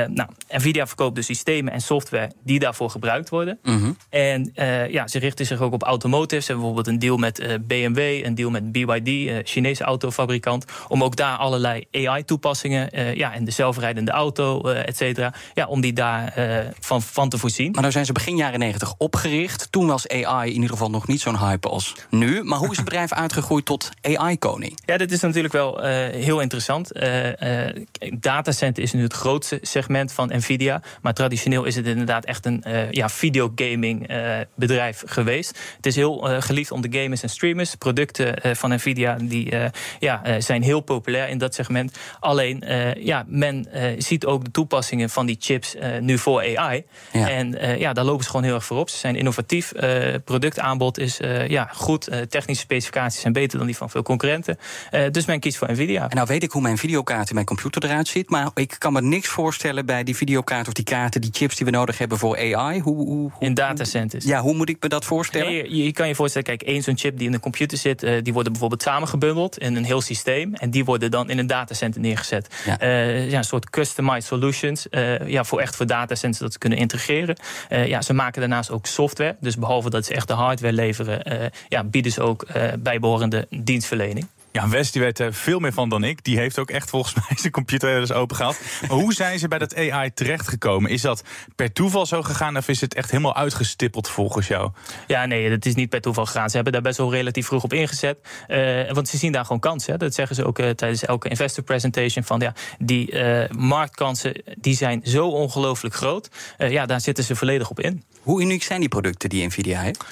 nou, 0.07 0.29
Nvidia 0.49 0.87
verkoopt 0.87 1.15
dus 1.15 1.25
systemen 1.25 1.73
en 1.73 1.81
software 1.81 2.31
die 2.43 2.59
daarvoor 2.59 2.89
gebruikt 2.89 3.29
worden. 3.29 3.59
Mm 3.63 3.79
-hmm. 3.79 3.97
En 4.09 4.51
ja, 4.89 5.07
ze 5.07 5.19
richten 5.19 5.45
zich 5.45 5.61
ook 5.61 5.73
op 5.73 5.83
automotive. 5.83 6.41
Ze 6.41 6.51
hebben 6.51 6.65
bijvoorbeeld 6.65 6.95
een 6.95 6.99
deal 6.99 7.17
met 7.17 7.67
BMW, 7.67 8.25
een 8.25 8.35
deal 8.35 8.49
met 8.49 8.71
BYD, 8.71 9.32
Chinese 9.43 9.83
autofabrikant, 9.83 10.65
om 10.87 11.03
ook 11.03 11.15
daar 11.15 11.37
allerlei 11.37 11.85
AI-toepassingen 11.91 12.89
uh, 12.93 13.15
ja, 13.15 13.33
en 13.33 13.43
de 13.43 13.51
zelfrijdende 13.51 14.11
auto, 14.11 14.69
uh, 14.69 14.87
et 14.87 14.97
cetera, 14.97 15.33
ja, 15.53 15.65
om 15.65 15.81
die 15.81 15.93
daar 15.93 16.33
van, 16.79 17.01
van 17.01 17.29
te 17.29 17.37
voorzien. 17.37 17.71
Maar 17.71 17.81
nou 17.81 17.93
zijn 17.93 18.05
ze 18.05 18.11
begin 18.11 18.35
jaren 18.35 18.59
90 18.59 18.93
opgericht. 18.97 19.67
Toen 19.71 19.87
was 19.87 20.07
AI 20.07 20.49
in 20.49 20.53
ieder 20.53 20.69
geval 20.69 20.89
nog 20.89 21.07
niet 21.07 21.21
zo'n 21.21 21.37
hype 21.37 21.69
als 21.69 21.95
nu. 22.09 22.43
Maar 22.43 22.57
hoe 22.59 22.71
is 22.71 22.75
het 22.75 22.85
bedrijf 22.89 23.13
uitgegroeid 23.13 23.65
tot 23.65 23.89
AI-koning? 24.01 24.79
Ja, 24.85 24.97
dit 24.97 25.11
is 25.11 25.19
natuurlijk 25.19 25.53
wel 25.53 25.79
heel 26.11 26.39
interessant. 26.39 26.91
datacenter 28.13 28.83
is 28.83 28.93
nu 28.93 29.01
het 29.03 29.13
grootste 29.13 29.59
segment 29.61 30.11
van 30.11 30.31
Nvidia. 30.33 30.81
Maar 31.01 31.13
traditioneel 31.13 31.63
is 31.63 31.75
het 31.75 31.85
inderdaad 31.85 32.25
echt 32.25 32.45
een 32.45 32.63
ja, 32.91 33.09
videogaming 33.09 34.09
bedrijf 34.55 35.03
geweest. 35.05 35.59
Het 35.75 35.85
is 35.85 35.95
heel 35.95 36.41
geliefd 36.41 36.71
onder 36.71 36.93
gamers 36.93 37.23
en 37.23 37.29
streamers. 37.29 37.75
Producten 37.75 38.55
van 38.57 38.73
Nvidia 38.73 39.17
die, 39.27 39.53
ja, 39.99 40.41
zijn 40.41 40.63
heel 40.63 40.81
populair 40.81 41.29
in 41.29 41.37
dat 41.37 41.55
segment. 41.55 41.97
Alleen, 42.19 42.63
uh, 42.67 42.95
ja, 42.95 43.25
men 43.27 43.67
ziet 43.97 44.25
ook 44.25 44.43
de 44.43 44.51
toepassingen 44.51 45.09
van 45.09 45.25
die 45.25 45.37
chips 45.39 45.75
nu 45.99 46.17
voor 46.17 46.57
AI. 46.57 46.83
Ja. 47.11 47.29
En 47.29 47.77
ja, 47.79 47.93
daar 47.93 48.05
lopen 48.05 48.23
ze 48.23 48.29
gewoon 48.29 48.45
heel 48.45 48.55
erg 48.55 48.65
voor 48.65 48.77
op. 48.77 48.89
Ze 48.89 48.97
zijn 48.97 49.15
innovatief. 49.15 49.71
productaanbod 50.23 50.99
is 50.99 51.19
ja, 51.47 51.69
goed. 51.73 52.09
technische 52.29 52.63
specificaties 52.63 53.21
zijn 53.21 53.33
beter 53.33 53.57
dan 53.57 53.67
die 53.67 53.77
van 53.77 53.89
veel 53.89 54.03
concurrenten. 54.03 54.57
dus 55.11 55.25
men 55.25 55.39
kiest 55.39 55.57
voor 55.57 55.71
Nvidia. 55.71 56.09
En 56.09 56.15
nou 56.15 56.27
weet 56.27 56.43
ik 56.43 56.51
hoe 56.51 56.61
mijn 56.61 56.77
videokaart 56.77 57.27
in 57.29 57.33
mijn 57.33 57.45
computer 57.45 57.83
eruit 57.83 58.07
ziet. 58.07 58.29
Maar 58.29 58.49
ik 58.53 58.75
kan 58.77 58.93
me 58.93 59.01
niks 59.01 59.27
voorstellen 59.27 59.85
bij 59.85 60.03
die 60.03 60.15
videokaart 60.15 60.67
of 60.67 60.73
die 60.73 60.83
kaarten, 60.83 61.21
die 61.21 61.29
chips 61.33 61.55
die 61.55 61.65
we 61.65 61.71
nodig 61.71 61.97
hebben 61.97 62.17
voor 62.17 62.37
AI. 62.37 62.79
Hoe, 62.79 62.95
hoe, 62.95 63.07
hoe 63.07 63.31
in 63.39 63.53
datacenters. 63.53 64.25
Ja, 64.25 64.41
hoe 64.41 64.53
moet 64.53 64.69
ik 64.69 64.77
me 64.79 64.89
dat 64.89 65.05
voorstellen? 65.05 65.51
je, 65.51 65.83
je, 65.83 65.91
kan 65.91 66.07
je 66.07 66.15
voorstellen, 66.15 66.47
kijk, 66.47 66.61
één 66.61 66.83
zo'n 66.83 66.97
chip 66.97 67.17
die 67.17 67.25
in 67.25 67.31
de 67.31 67.39
computer 67.39 67.77
zit, 67.77 67.99
die 67.99 68.33
worden 68.33 68.51
bijvoorbeeld 68.51 68.83
samengebundeld 69.13 69.57
in 69.57 69.75
een 69.75 69.83
heel 69.83 70.01
systeem. 70.01 70.53
En 70.53 70.69
die 70.69 70.85
worden 70.85 71.11
dan 71.11 71.29
in 71.29 71.37
een 71.37 71.47
datacenter 71.47 72.01
neergezet. 72.01 72.47
Ja. 72.65 72.81
Uh, 72.81 73.31
ja, 73.31 73.37
een 73.37 73.43
soort 73.43 73.69
customized 73.69 74.23
solutions. 74.23 74.87
Uh, 74.91 75.27
ja, 75.27 75.43
voor 75.43 75.59
echt 75.59 75.75
voor 75.75 75.85
datacenters 75.85 76.41
dat 76.41 76.53
ze 76.53 76.59
kunnen 76.59 76.79
integreren. 76.79 77.35
Uh, 77.69 77.87
ja, 77.87 78.01
ze 78.01 78.13
maken 78.13 78.39
daarnaast 78.39 78.71
ook 78.71 78.85
software. 78.85 79.35
Dus 79.39 79.57
behalve 79.57 79.89
dat 79.89 80.05
ze 80.05 80.13
echt 80.13 80.27
de 80.27 80.33
hardware 80.33 80.73
leveren, 80.73 81.51
ja, 81.69 81.83
bieden 81.83 82.11
ze 82.11 82.21
ook 82.21 82.45
bijbehorende 82.79 83.47
dienstverlening. 83.49 84.27
Ja, 84.53 84.69
Wes 84.69 84.91
die 84.91 85.01
weet 85.01 85.19
er 85.19 85.33
veel 85.33 85.59
meer 85.59 85.73
van 85.73 85.89
dan 85.89 86.03
ik. 86.03 86.23
Die 86.23 86.37
heeft 86.37 86.59
ook 86.59 86.69
echt 86.69 86.89
volgens 86.89 87.13
mij 87.29 87.37
zijn 87.37 87.51
computer 87.51 87.99
dus 87.99 88.11
open 88.11 88.35
gehad. 88.35 88.59
Maar 88.81 88.97
hoe 88.97 89.13
zijn 89.13 89.39
ze 89.39 89.47
bij 89.47 89.59
dat 89.59 89.75
AI 89.75 90.13
terechtgekomen? 90.13 90.91
Is 90.91 91.01
dat 91.01 91.23
per 91.55 91.73
toeval 91.73 92.05
zo 92.05 92.21
gegaan 92.21 92.57
of 92.57 92.67
is 92.67 92.81
het 92.81 92.93
echt 92.93 93.11
helemaal 93.11 93.35
uitgestippeld 93.35 94.09
volgens 94.09 94.47
jou? 94.47 94.71
Ja, 95.07 95.25
nee, 95.25 95.49
dat 95.49 95.65
is 95.65 95.75
niet 95.75 95.89
per 95.89 96.01
toeval 96.01 96.25
gegaan. 96.25 96.49
Ze 96.49 96.55
hebben 96.55 96.73
daar 96.73 96.81
best 96.81 96.97
wel 96.97 97.11
relatief 97.11 97.47
vroeg 97.47 97.63
op 97.63 97.73
ingezet. 97.73 98.17
Uh, 98.47 98.91
want 98.91 99.07
ze 99.07 99.17
zien 99.17 99.31
daar 99.31 99.43
gewoon 99.43 99.59
kansen. 99.59 99.99
Dat 99.99 100.13
zeggen 100.13 100.35
ze 100.35 100.45
ook 100.45 100.59
uh, 100.59 100.69
tijdens 100.69 101.05
elke 101.05 101.29
investor 101.29 101.63
presentation. 101.63 102.23
Van 102.23 102.39
ja, 102.39 102.53
die 102.79 103.11
uh, 103.11 103.49
marktkansen 103.49 104.43
die 104.57 104.75
zijn 104.75 105.01
zo 105.03 105.27
ongelooflijk 105.27 105.95
groot. 105.95 106.29
ja, 106.57 106.85
daar 106.85 107.01
zitten 107.01 107.23
ze 107.23 107.35
volledig 107.35 107.69
op 107.69 107.79
in. 107.79 108.03
Hoe 108.21 108.41
uniek 108.41 108.63
zijn 108.63 108.79
die 108.79 108.89
producten 108.89 109.29
die 109.29 109.45
Nvidia 109.45 109.81
heeft? 109.81 110.03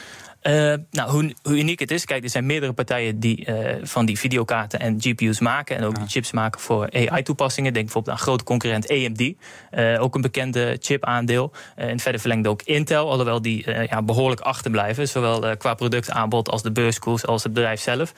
Uh, 0.42 0.74
nou, 0.92 1.12
hoe, 1.12 1.34
hoe, 1.44 1.58
uniek 1.58 1.80
het 1.80 1.92
is, 1.92 2.06
kijk, 2.06 2.24
er 2.24 2.30
zijn 2.30 2.46
meerdere 2.46 2.74
partijen 2.74 3.20
die 3.20 3.50
uh, 3.50 3.76
van 3.82 4.06
die 4.06 4.20
videokaarten 4.20 4.80
en 4.80 4.96
GPU's 5.00 5.40
maken 5.40 5.78
en 5.78 5.84
ook 5.84 5.96
die 5.96 6.08
chips 6.08 6.32
maken 6.32 6.62
voor 6.62 6.90
AI-toepassingen. 6.92 7.74
Denk 7.74 7.86
bijvoorbeeld 7.86 8.18
aan 8.18 8.24
grote 8.24 8.44
concurrent 8.44 8.90
AMD, 8.90 9.22
uh, 9.22 10.02
ook 10.02 10.16
een 10.16 10.22
bekende 10.22 10.78
chip-aandeel. 10.80 11.52
en 11.76 12.00
verder 12.00 12.22
verlengde 12.22 12.50
ook 12.50 12.62
Intel, 12.62 13.10
alhoewel 13.10 13.42
die 13.42 13.72
ja, 13.72 14.02
behoorlijk 14.02 14.42
achterblijven, 14.42 15.08
zowel 15.08 15.58
qua 15.58 15.74
productaanbod 15.74 16.50
als 16.50 16.62
de 16.62 16.72
beurskoers 16.72 17.26
als 17.26 17.44
het 17.44 17.54
bedrijf 17.54 17.82
zelf. 17.82 18.14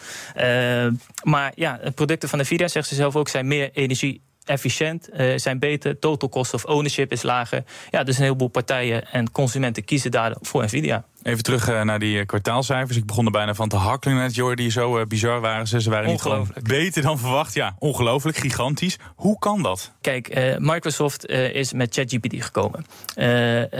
maar 1.23 1.51
ja, 1.55 1.79
producten 1.95 2.29
van 2.29 2.39
Nvidia, 2.39 2.67
zegt 2.67 2.87
ze 2.87 2.95
zelf 2.95 3.15
ook, 3.15 3.29
zijn 3.29 3.47
meer 3.47 3.69
energie 3.73 4.21
efficiënt, 4.45 5.09
uh, 5.13 5.37
zijn 5.37 5.59
beter. 5.59 5.99
Total 5.99 6.29
cost 6.29 6.53
of 6.53 6.65
ownership 6.65 7.11
is 7.11 7.21
lager. 7.21 7.63
Ja, 7.89 8.03
dus 8.03 8.17
een 8.17 8.23
heleboel 8.23 8.47
partijen 8.47 9.11
en 9.11 9.31
consumenten 9.31 9.83
kiezen 9.83 10.11
daar 10.11 10.35
voor 10.41 10.63
Nvidia. 10.63 11.05
Even 11.23 11.43
terug 11.43 11.69
uh, 11.69 11.81
naar 11.81 11.99
die 11.99 12.25
kwartaalcijfers. 12.25 12.97
Ik 12.97 13.05
begon 13.05 13.25
er 13.25 13.31
bijna 13.31 13.53
van 13.53 13.69
te 13.69 13.75
hakkelen 13.75 14.17
net, 14.17 14.35
Jordi, 14.35 14.61
die 14.63 14.71
zo 14.71 14.99
uh, 14.99 15.05
bizar 15.05 15.41
waren 15.41 15.67
ze. 15.67 15.81
Ze 15.81 15.89
waren 15.89 16.09
niet 16.09 16.21
gewoon 16.21 16.47
beter 16.63 17.01
dan 17.01 17.19
verwacht. 17.19 17.53
Ja, 17.53 17.75
ongelooflijk, 17.79 18.37
gigantisch. 18.37 18.97
Hoe 19.15 19.39
kan 19.39 19.61
dat? 19.61 19.91
Kijk, 20.01 20.57
Microsoft 20.59 21.25
is 21.27 21.73
met 21.73 21.93
ChatGPT 21.93 22.43
gekomen. 22.43 22.85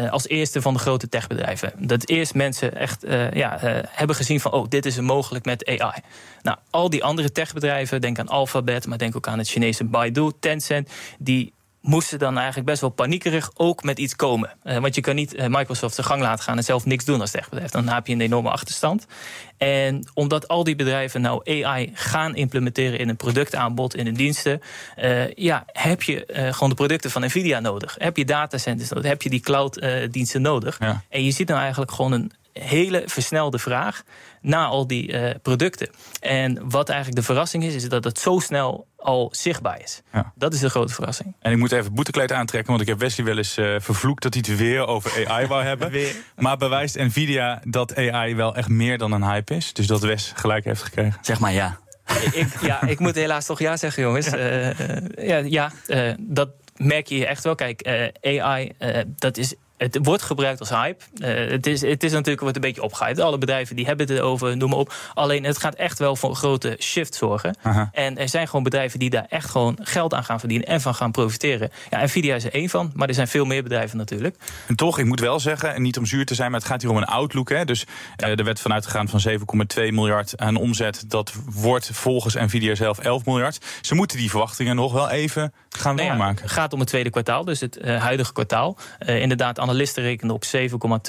als 0.09 0.27
eerste 0.27 0.61
van 0.61 0.73
de 0.73 0.79
grote 0.79 1.09
techbedrijven. 1.09 1.73
Dat 1.77 2.07
eerst 2.07 2.33
mensen 2.33 2.75
echt 2.75 3.05
ja, 3.33 3.57
hebben 3.89 4.15
gezien 4.15 4.39
van... 4.39 4.51
oh, 4.51 4.65
dit 4.69 4.85
is 4.85 4.99
mogelijk 4.99 5.45
met 5.45 5.65
AI. 5.65 6.01
Nou, 6.41 6.57
al 6.69 6.89
die 6.89 7.03
andere 7.03 7.31
techbedrijven, 7.31 8.01
denk 8.01 8.19
aan 8.19 8.27
Alphabet... 8.27 8.87
maar 8.87 8.97
denk 8.97 9.15
ook 9.15 9.27
aan 9.27 9.37
het 9.37 9.49
Chinese 9.49 9.83
Baidu, 9.83 10.31
Tencent... 10.39 10.89
die 11.19 11.53
moesten 11.83 12.19
dan 12.19 12.37
eigenlijk 12.37 12.65
best 12.65 12.81
wel 12.81 12.89
paniekerig 12.89 13.51
ook 13.55 13.83
met 13.83 13.99
iets 13.99 14.15
komen. 14.15 14.53
Uh, 14.63 14.77
want 14.77 14.95
je 14.95 15.01
kan 15.01 15.15
niet 15.15 15.35
uh, 15.35 15.45
Microsoft 15.47 15.95
zijn 15.95 16.07
gang 16.07 16.21
laten 16.21 16.43
gaan 16.43 16.57
en 16.57 16.63
zelf 16.63 16.85
niks 16.85 17.05
doen 17.05 17.21
als 17.21 17.31
techbedrijf. 17.31 17.71
Dan 17.71 17.87
heb 17.87 18.07
je 18.07 18.13
een 18.13 18.21
enorme 18.21 18.49
achterstand. 18.49 19.05
En 19.57 20.07
omdat 20.13 20.47
al 20.47 20.63
die 20.63 20.75
bedrijven 20.75 21.21
nou 21.21 21.63
AI 21.63 21.91
gaan 21.93 22.35
implementeren 22.35 22.99
in 22.99 23.09
een 23.09 23.15
productaanbod, 23.15 23.95
in 23.95 24.05
hun 24.05 24.13
diensten, 24.13 24.61
uh, 24.97 25.31
ja, 25.33 25.63
heb 25.65 26.03
je 26.03 26.49
gewoon 26.51 26.69
de 26.69 26.75
producten 26.75 27.11
van 27.11 27.25
Nvidia 27.25 27.59
nodig. 27.59 27.95
Heb 27.97 28.17
je 28.17 28.25
datacenters 28.25 28.89
nodig, 28.89 29.09
heb 29.09 29.21
je 29.21 29.29
die 29.29 29.39
cloud-diensten 29.39 30.41
nodig. 30.41 30.79
Ja. 30.79 31.03
En 31.09 31.23
je 31.23 31.31
ziet 31.31 31.47
nou 31.47 31.59
eigenlijk 31.59 31.91
gewoon 31.91 32.11
een 32.11 32.31
hele 32.53 33.03
versnelde 33.05 33.59
vraag 33.59 34.03
naar 34.41 34.67
al 34.67 34.87
die 34.87 35.11
uh, 35.11 35.29
producten. 35.41 35.89
En 36.19 36.69
wat 36.69 36.89
eigenlijk 36.89 37.19
de 37.19 37.25
verrassing 37.25 37.63
is, 37.63 37.75
is 37.75 37.89
dat 37.89 38.03
het 38.03 38.19
zo 38.19 38.39
snel 38.39 38.87
al 38.97 39.29
zichtbaar 39.31 39.81
is. 39.81 40.01
Ja. 40.13 40.31
Dat 40.35 40.53
is 40.53 40.59
de 40.59 40.69
grote 40.69 40.93
verrassing. 40.93 41.35
En 41.39 41.51
ik 41.51 41.57
moet 41.57 41.71
even 41.71 41.93
boetekleed 41.93 42.31
aantrekken, 42.31 42.69
want 42.69 42.81
ik 42.81 42.87
heb 42.87 42.99
Wesley 42.99 43.25
wel 43.25 43.37
eens 43.37 43.57
uh, 43.57 43.75
vervloekt 43.79 44.23
dat 44.23 44.33
hij 44.33 44.43
het 44.47 44.59
weer 44.59 44.87
over 44.87 45.27
AI 45.27 45.47
wou 45.47 45.63
hebben. 45.63 45.91
Maar 46.35 46.57
bewijst 46.57 46.95
Nvidia 46.95 47.61
dat 47.63 47.95
AI 47.95 48.35
wel 48.35 48.55
echt 48.55 48.69
meer 48.69 48.97
dan 48.97 49.11
een 49.11 49.23
hype 49.23 49.55
is? 49.55 49.73
Dus 49.73 49.87
dat 49.87 50.01
Wes 50.01 50.31
gelijk 50.35 50.65
heeft 50.65 50.83
gekregen? 50.83 51.17
Zeg 51.21 51.39
maar 51.39 51.53
ja. 51.53 51.79
ik, 52.31 52.47
ja, 52.61 52.81
ik 52.81 52.99
moet 52.99 53.15
helaas 53.15 53.45
toch 53.45 53.59
ja 53.59 53.77
zeggen, 53.77 54.03
jongens. 54.03 54.29
Ja, 54.29 54.37
uh, 54.37 55.27
ja, 55.27 55.37
ja 55.37 55.71
dat 56.19 56.49
merk 56.75 57.07
je 57.07 57.25
echt 57.25 57.43
wel. 57.43 57.55
Kijk, 57.55 58.11
AI, 58.21 58.71
dat 59.15 59.37
is 59.37 59.55
het 59.83 59.99
wordt 60.01 60.23
gebruikt 60.23 60.59
als 60.59 60.69
hype. 60.69 61.03
Uh, 61.15 61.51
het, 61.51 61.67
is, 61.67 61.81
het 61.81 62.03
is 62.03 62.11
natuurlijk 62.11 62.41
wordt 62.41 62.55
een 62.55 62.61
beetje 62.61 62.83
opgehyped. 62.83 63.19
Alle 63.19 63.37
bedrijven 63.37 63.75
die 63.75 63.85
hebben 63.85 64.07
het 64.07 64.17
erover, 64.17 64.57
noem 64.57 64.69
maar 64.69 64.79
op. 64.79 64.93
Alleen 65.13 65.43
het 65.43 65.57
gaat 65.57 65.75
echt 65.75 65.99
wel 65.99 66.15
voor 66.15 66.29
een 66.29 66.35
grote 66.35 66.77
shift 66.79 67.15
zorgen. 67.15 67.55
Aha. 67.61 67.89
En 67.91 68.17
er 68.17 68.29
zijn 68.29 68.47
gewoon 68.47 68.63
bedrijven 68.63 68.99
die 68.99 69.09
daar 69.09 69.25
echt 69.29 69.49
gewoon 69.49 69.77
geld 69.81 70.13
aan 70.13 70.23
gaan 70.23 70.39
verdienen 70.39 70.67
en 70.67 70.81
van 70.81 70.95
gaan 70.95 71.11
profiteren. 71.11 71.71
Ja, 71.89 72.03
Nvidia 72.03 72.35
is 72.35 72.43
er 72.43 72.53
één 72.53 72.69
van, 72.69 72.91
maar 72.95 73.07
er 73.07 73.13
zijn 73.13 73.27
veel 73.27 73.45
meer 73.45 73.63
bedrijven 73.63 73.97
natuurlijk. 73.97 74.35
En 74.67 74.75
toch, 74.75 74.99
ik 74.99 75.05
moet 75.05 75.19
wel 75.19 75.39
zeggen, 75.39 75.75
en 75.75 75.81
niet 75.81 75.97
om 75.97 76.05
zuur 76.05 76.25
te 76.25 76.35
zijn, 76.35 76.51
maar 76.51 76.59
het 76.59 76.69
gaat 76.69 76.81
hier 76.81 76.91
om 76.91 76.97
een 76.97 77.05
outlook. 77.05 77.49
Hè? 77.49 77.65
Dus 77.65 77.85
ja. 78.15 78.27
uh, 78.27 78.37
er 78.39 78.43
werd 78.43 78.59
vanuit 78.59 78.85
gegaan 78.85 79.09
van 79.09 79.21
7,2 79.29 79.93
miljard 79.93 80.37
aan 80.37 80.55
omzet. 80.55 81.03
Dat 81.07 81.33
wordt 81.51 81.89
volgens 81.93 82.35
Nvidia 82.35 82.75
zelf 82.75 82.99
11 82.99 83.25
miljard. 83.25 83.65
Ze 83.81 83.95
moeten 83.95 84.17
die 84.17 84.29
verwachtingen 84.29 84.75
nog 84.75 84.93
wel 84.93 85.09
even 85.09 85.53
gaan 85.69 85.95
nou 85.95 86.07
waarmaken. 86.07 86.43
het 86.43 86.51
gaat 86.51 86.73
om 86.73 86.79
het 86.79 86.87
tweede 86.87 87.09
kwartaal, 87.09 87.45
dus 87.45 87.59
het 87.59 87.77
uh, 87.81 88.01
huidige 88.01 88.33
kwartaal. 88.33 88.77
inderdaad, 89.05 89.59
analisten 89.73 90.03
rekenen 90.03 90.35
op 90.35 90.43
7,2 90.45 90.57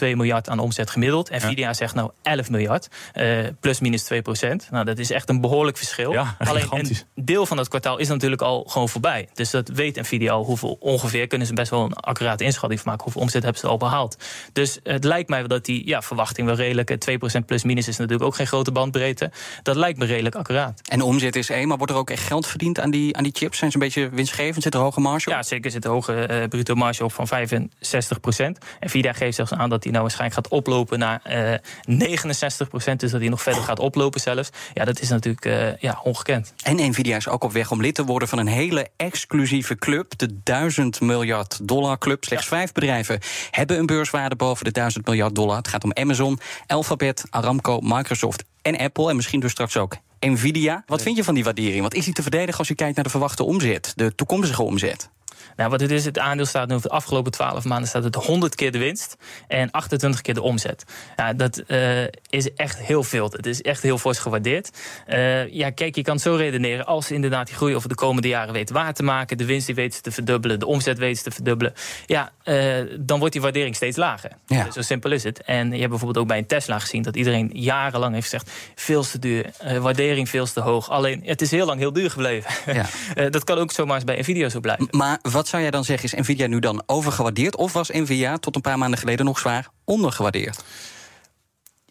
miljard 0.00 0.48
aan 0.48 0.58
omzet 0.58 0.90
gemiddeld. 0.90 1.30
Nvidia 1.30 1.66
ja. 1.66 1.74
zegt 1.74 1.94
nou 1.94 2.10
11 2.22 2.50
miljard, 2.50 2.88
uh, 3.14 3.38
plus 3.60 3.80
minus 3.80 4.02
2 4.02 4.22
procent. 4.22 4.68
Nou, 4.70 4.84
dat 4.84 4.98
is 4.98 5.10
echt 5.10 5.28
een 5.28 5.40
behoorlijk 5.40 5.76
verschil. 5.76 6.12
Ja, 6.12 6.36
Alleen 6.48 6.66
een 6.70 6.96
deel 7.14 7.46
van 7.46 7.56
dat 7.56 7.68
kwartaal 7.68 7.98
is 7.98 8.08
natuurlijk 8.08 8.42
al 8.42 8.64
gewoon 8.68 8.88
voorbij. 8.88 9.28
Dus 9.34 9.50
dat 9.50 9.68
weet 9.68 9.96
Nvidia 9.96 10.32
al 10.32 10.44
hoeveel 10.44 10.76
ongeveer. 10.80 11.26
Kunnen 11.26 11.46
ze 11.46 11.54
best 11.54 11.70
wel 11.70 11.84
een 11.84 11.94
accurate 11.94 12.44
inschatting 12.44 12.80
van 12.80 12.88
maken. 12.88 13.04
Hoeveel 13.04 13.22
omzet 13.22 13.42
hebben 13.42 13.60
ze 13.60 13.66
al 13.66 13.76
behaald. 13.76 14.16
Dus 14.52 14.78
het 14.82 15.04
lijkt 15.04 15.28
mij 15.28 15.46
dat 15.46 15.64
die 15.64 15.86
ja, 15.86 16.02
verwachting 16.02 16.46
wel 16.46 16.56
redelijk. 16.56 16.96
2 16.98 17.18
procent 17.18 17.46
plus 17.46 17.64
minus 17.64 17.88
is 17.88 17.96
natuurlijk 17.96 18.24
ook 18.24 18.34
geen 18.34 18.46
grote 18.46 18.72
bandbreedte. 18.72 19.30
Dat 19.62 19.76
lijkt 19.76 19.98
me 19.98 20.04
redelijk 20.04 20.34
accuraat. 20.34 20.80
En 20.88 21.02
omzet 21.02 21.36
is 21.36 21.50
één, 21.50 21.68
maar 21.68 21.76
wordt 21.76 21.92
er 21.92 21.98
ook 21.98 22.10
echt 22.10 22.22
geld 22.22 22.46
verdiend 22.46 22.80
aan 22.80 22.90
die, 22.90 23.16
aan 23.16 23.22
die 23.22 23.32
chips? 23.34 23.58
Zijn 23.58 23.70
ze 23.70 23.76
een 23.76 23.82
beetje 23.82 24.08
winstgevend? 24.08 24.62
Zit 24.62 24.74
er 24.74 24.80
hoge 24.80 25.00
marge 25.00 25.28
op? 25.28 25.34
Ja, 25.34 25.42
zeker 25.42 25.70
zit 25.70 25.84
er 25.84 25.90
hoge 25.90 26.28
uh, 26.30 26.48
bruto 26.48 26.74
marge 26.74 27.04
op 27.04 27.12
van 27.12 27.26
65 27.26 28.20
procent. 28.20 28.43
Nvidia 28.80 29.12
geeft 29.12 29.36
zelfs 29.36 29.52
aan 29.52 29.70
dat 29.70 29.82
die 29.82 29.90
nou 29.90 30.02
waarschijnlijk 30.02 30.40
gaat 30.40 30.52
oplopen 30.52 30.98
naar 30.98 31.22
uh, 31.28 31.54
69 31.84 32.68
procent. 32.68 33.00
Dus 33.00 33.10
dat 33.10 33.20
die 33.20 33.30
nog 33.30 33.42
verder 33.42 33.62
gaat 33.62 33.78
oplopen 33.78 34.20
zelfs. 34.20 34.50
Ja, 34.74 34.84
dat 34.84 35.00
is 35.00 35.08
natuurlijk 35.08 35.44
uh, 35.44 35.76
ja, 35.76 36.00
ongekend. 36.02 36.54
En 36.62 36.76
Nvidia 36.76 37.16
is 37.16 37.28
ook 37.28 37.44
op 37.44 37.52
weg 37.52 37.70
om 37.70 37.80
lid 37.80 37.94
te 37.94 38.04
worden 38.04 38.28
van 38.28 38.38
een 38.38 38.46
hele 38.46 38.88
exclusieve 38.96 39.76
club. 39.76 40.18
De 40.18 40.42
1000 40.42 41.00
miljard 41.00 41.68
dollar 41.68 41.98
club. 41.98 42.24
Slechts 42.24 42.48
ja. 42.48 42.56
vijf 42.56 42.72
bedrijven 42.72 43.20
hebben 43.50 43.78
een 43.78 43.86
beurswaarde 43.86 44.36
boven 44.36 44.64
de 44.64 44.70
1000 44.70 45.06
miljard 45.06 45.34
dollar. 45.34 45.56
Het 45.56 45.68
gaat 45.68 45.84
om 45.84 45.92
Amazon, 45.92 46.38
Alphabet, 46.66 47.24
Aramco, 47.30 47.80
Microsoft 47.80 48.44
en 48.62 48.78
Apple. 48.78 49.08
En 49.10 49.16
misschien 49.16 49.40
dus 49.40 49.50
straks 49.50 49.76
ook 49.76 49.96
Nvidia. 50.20 50.82
Wat 50.86 51.02
vind 51.02 51.16
je 51.16 51.24
van 51.24 51.34
die 51.34 51.44
waardering? 51.44 51.82
Wat 51.82 51.94
is 51.94 52.04
die 52.04 52.14
te 52.14 52.22
verdedigen 52.22 52.58
als 52.58 52.68
je 52.68 52.74
kijkt 52.74 52.94
naar 52.94 53.04
de 53.04 53.10
verwachte 53.10 53.44
omzet? 53.44 53.92
De 53.96 54.14
toekomstige 54.14 54.62
omzet? 54.62 55.10
Nou, 55.56 55.70
wat 55.70 55.80
het 55.80 55.90
is, 55.90 56.04
het 56.04 56.18
aandeel 56.18 56.46
staat 56.46 56.68
nu 56.68 56.74
over 56.74 56.88
de 56.88 56.94
afgelopen 56.94 57.32
12 57.32 57.64
maanden 57.64 57.88
staat 57.88 58.04
het 58.04 58.14
100 58.14 58.54
keer 58.54 58.72
de 58.72 58.78
winst 58.78 59.16
en 59.48 59.70
28 59.70 60.20
keer 60.20 60.34
de 60.34 60.42
omzet. 60.42 60.84
Ja, 61.16 61.32
dat 61.32 61.62
uh, 61.66 62.02
is 62.28 62.52
echt 62.54 62.78
heel 62.78 63.02
veel. 63.02 63.30
Het 63.30 63.46
is 63.46 63.62
echt 63.62 63.82
heel 63.82 63.98
fors 63.98 64.18
gewaardeerd. 64.18 64.70
Uh, 65.08 65.52
ja, 65.52 65.70
kijk, 65.70 65.96
je 65.96 66.02
kan 66.02 66.14
het 66.14 66.22
zo 66.22 66.34
redeneren. 66.34 66.86
Als 66.86 67.06
ze 67.06 67.14
inderdaad 67.14 67.46
die 67.46 67.56
groei 67.56 67.74
over 67.74 67.88
de 67.88 67.94
komende 67.94 68.28
jaren 68.28 68.52
weten 68.52 68.74
waar 68.74 68.94
te 68.94 69.02
maken, 69.02 69.38
de 69.38 69.44
winst 69.44 69.66
die 69.66 69.74
weten 69.74 70.02
te 70.02 70.10
verdubbelen, 70.10 70.58
de 70.58 70.66
omzet 70.66 70.98
weten 70.98 71.22
te 71.22 71.30
verdubbelen, 71.30 71.72
ja, 72.06 72.32
uh, 72.44 72.76
dan 73.00 73.18
wordt 73.18 73.32
die 73.32 73.42
waardering 73.42 73.76
steeds 73.76 73.96
lager. 73.96 74.30
Ja. 74.46 74.70
Zo 74.70 74.82
simpel 74.82 75.12
is 75.12 75.22
het. 75.22 75.42
En 75.42 75.66
je 75.72 75.78
hebt 75.78 75.88
bijvoorbeeld 75.88 76.18
ook 76.18 76.26
bij 76.26 76.38
een 76.38 76.46
Tesla 76.46 76.78
gezien 76.78 77.02
dat 77.02 77.16
iedereen 77.16 77.50
jarenlang 77.52 78.14
heeft 78.14 78.28
gezegd: 78.28 78.50
veel 78.74 79.02
te 79.02 79.18
duur, 79.18 79.50
waardering 79.80 80.28
veel 80.28 80.46
te 80.46 80.60
hoog. 80.60 80.90
Alleen, 80.90 81.22
het 81.24 81.42
is 81.42 81.50
heel 81.50 81.66
lang 81.66 81.78
heel 81.78 81.92
duur 81.92 82.10
gebleven. 82.10 82.74
Ja. 82.74 82.86
dat 83.36 83.44
kan 83.44 83.58
ook 83.58 83.72
zomaar 83.72 83.94
eens 83.94 84.04
bij 84.04 84.20
Nvidia 84.20 84.48
zo 84.48 84.60
blijven. 84.60 84.88
Maar 84.90 85.18
wat 85.32 85.48
zou 85.48 85.62
jij 85.62 85.70
dan 85.70 85.84
zeggen, 85.84 86.12
is 86.12 86.20
Nvidia 86.20 86.46
nu 86.46 86.58
dan 86.58 86.82
overgewaardeerd? 86.86 87.56
Of 87.56 87.72
was 87.72 87.88
Nvidia 87.88 88.36
tot 88.36 88.54
een 88.54 88.60
paar 88.60 88.78
maanden 88.78 88.98
geleden 88.98 89.24
nog 89.24 89.38
zwaar 89.38 89.68
ondergewaardeerd? 89.84 90.64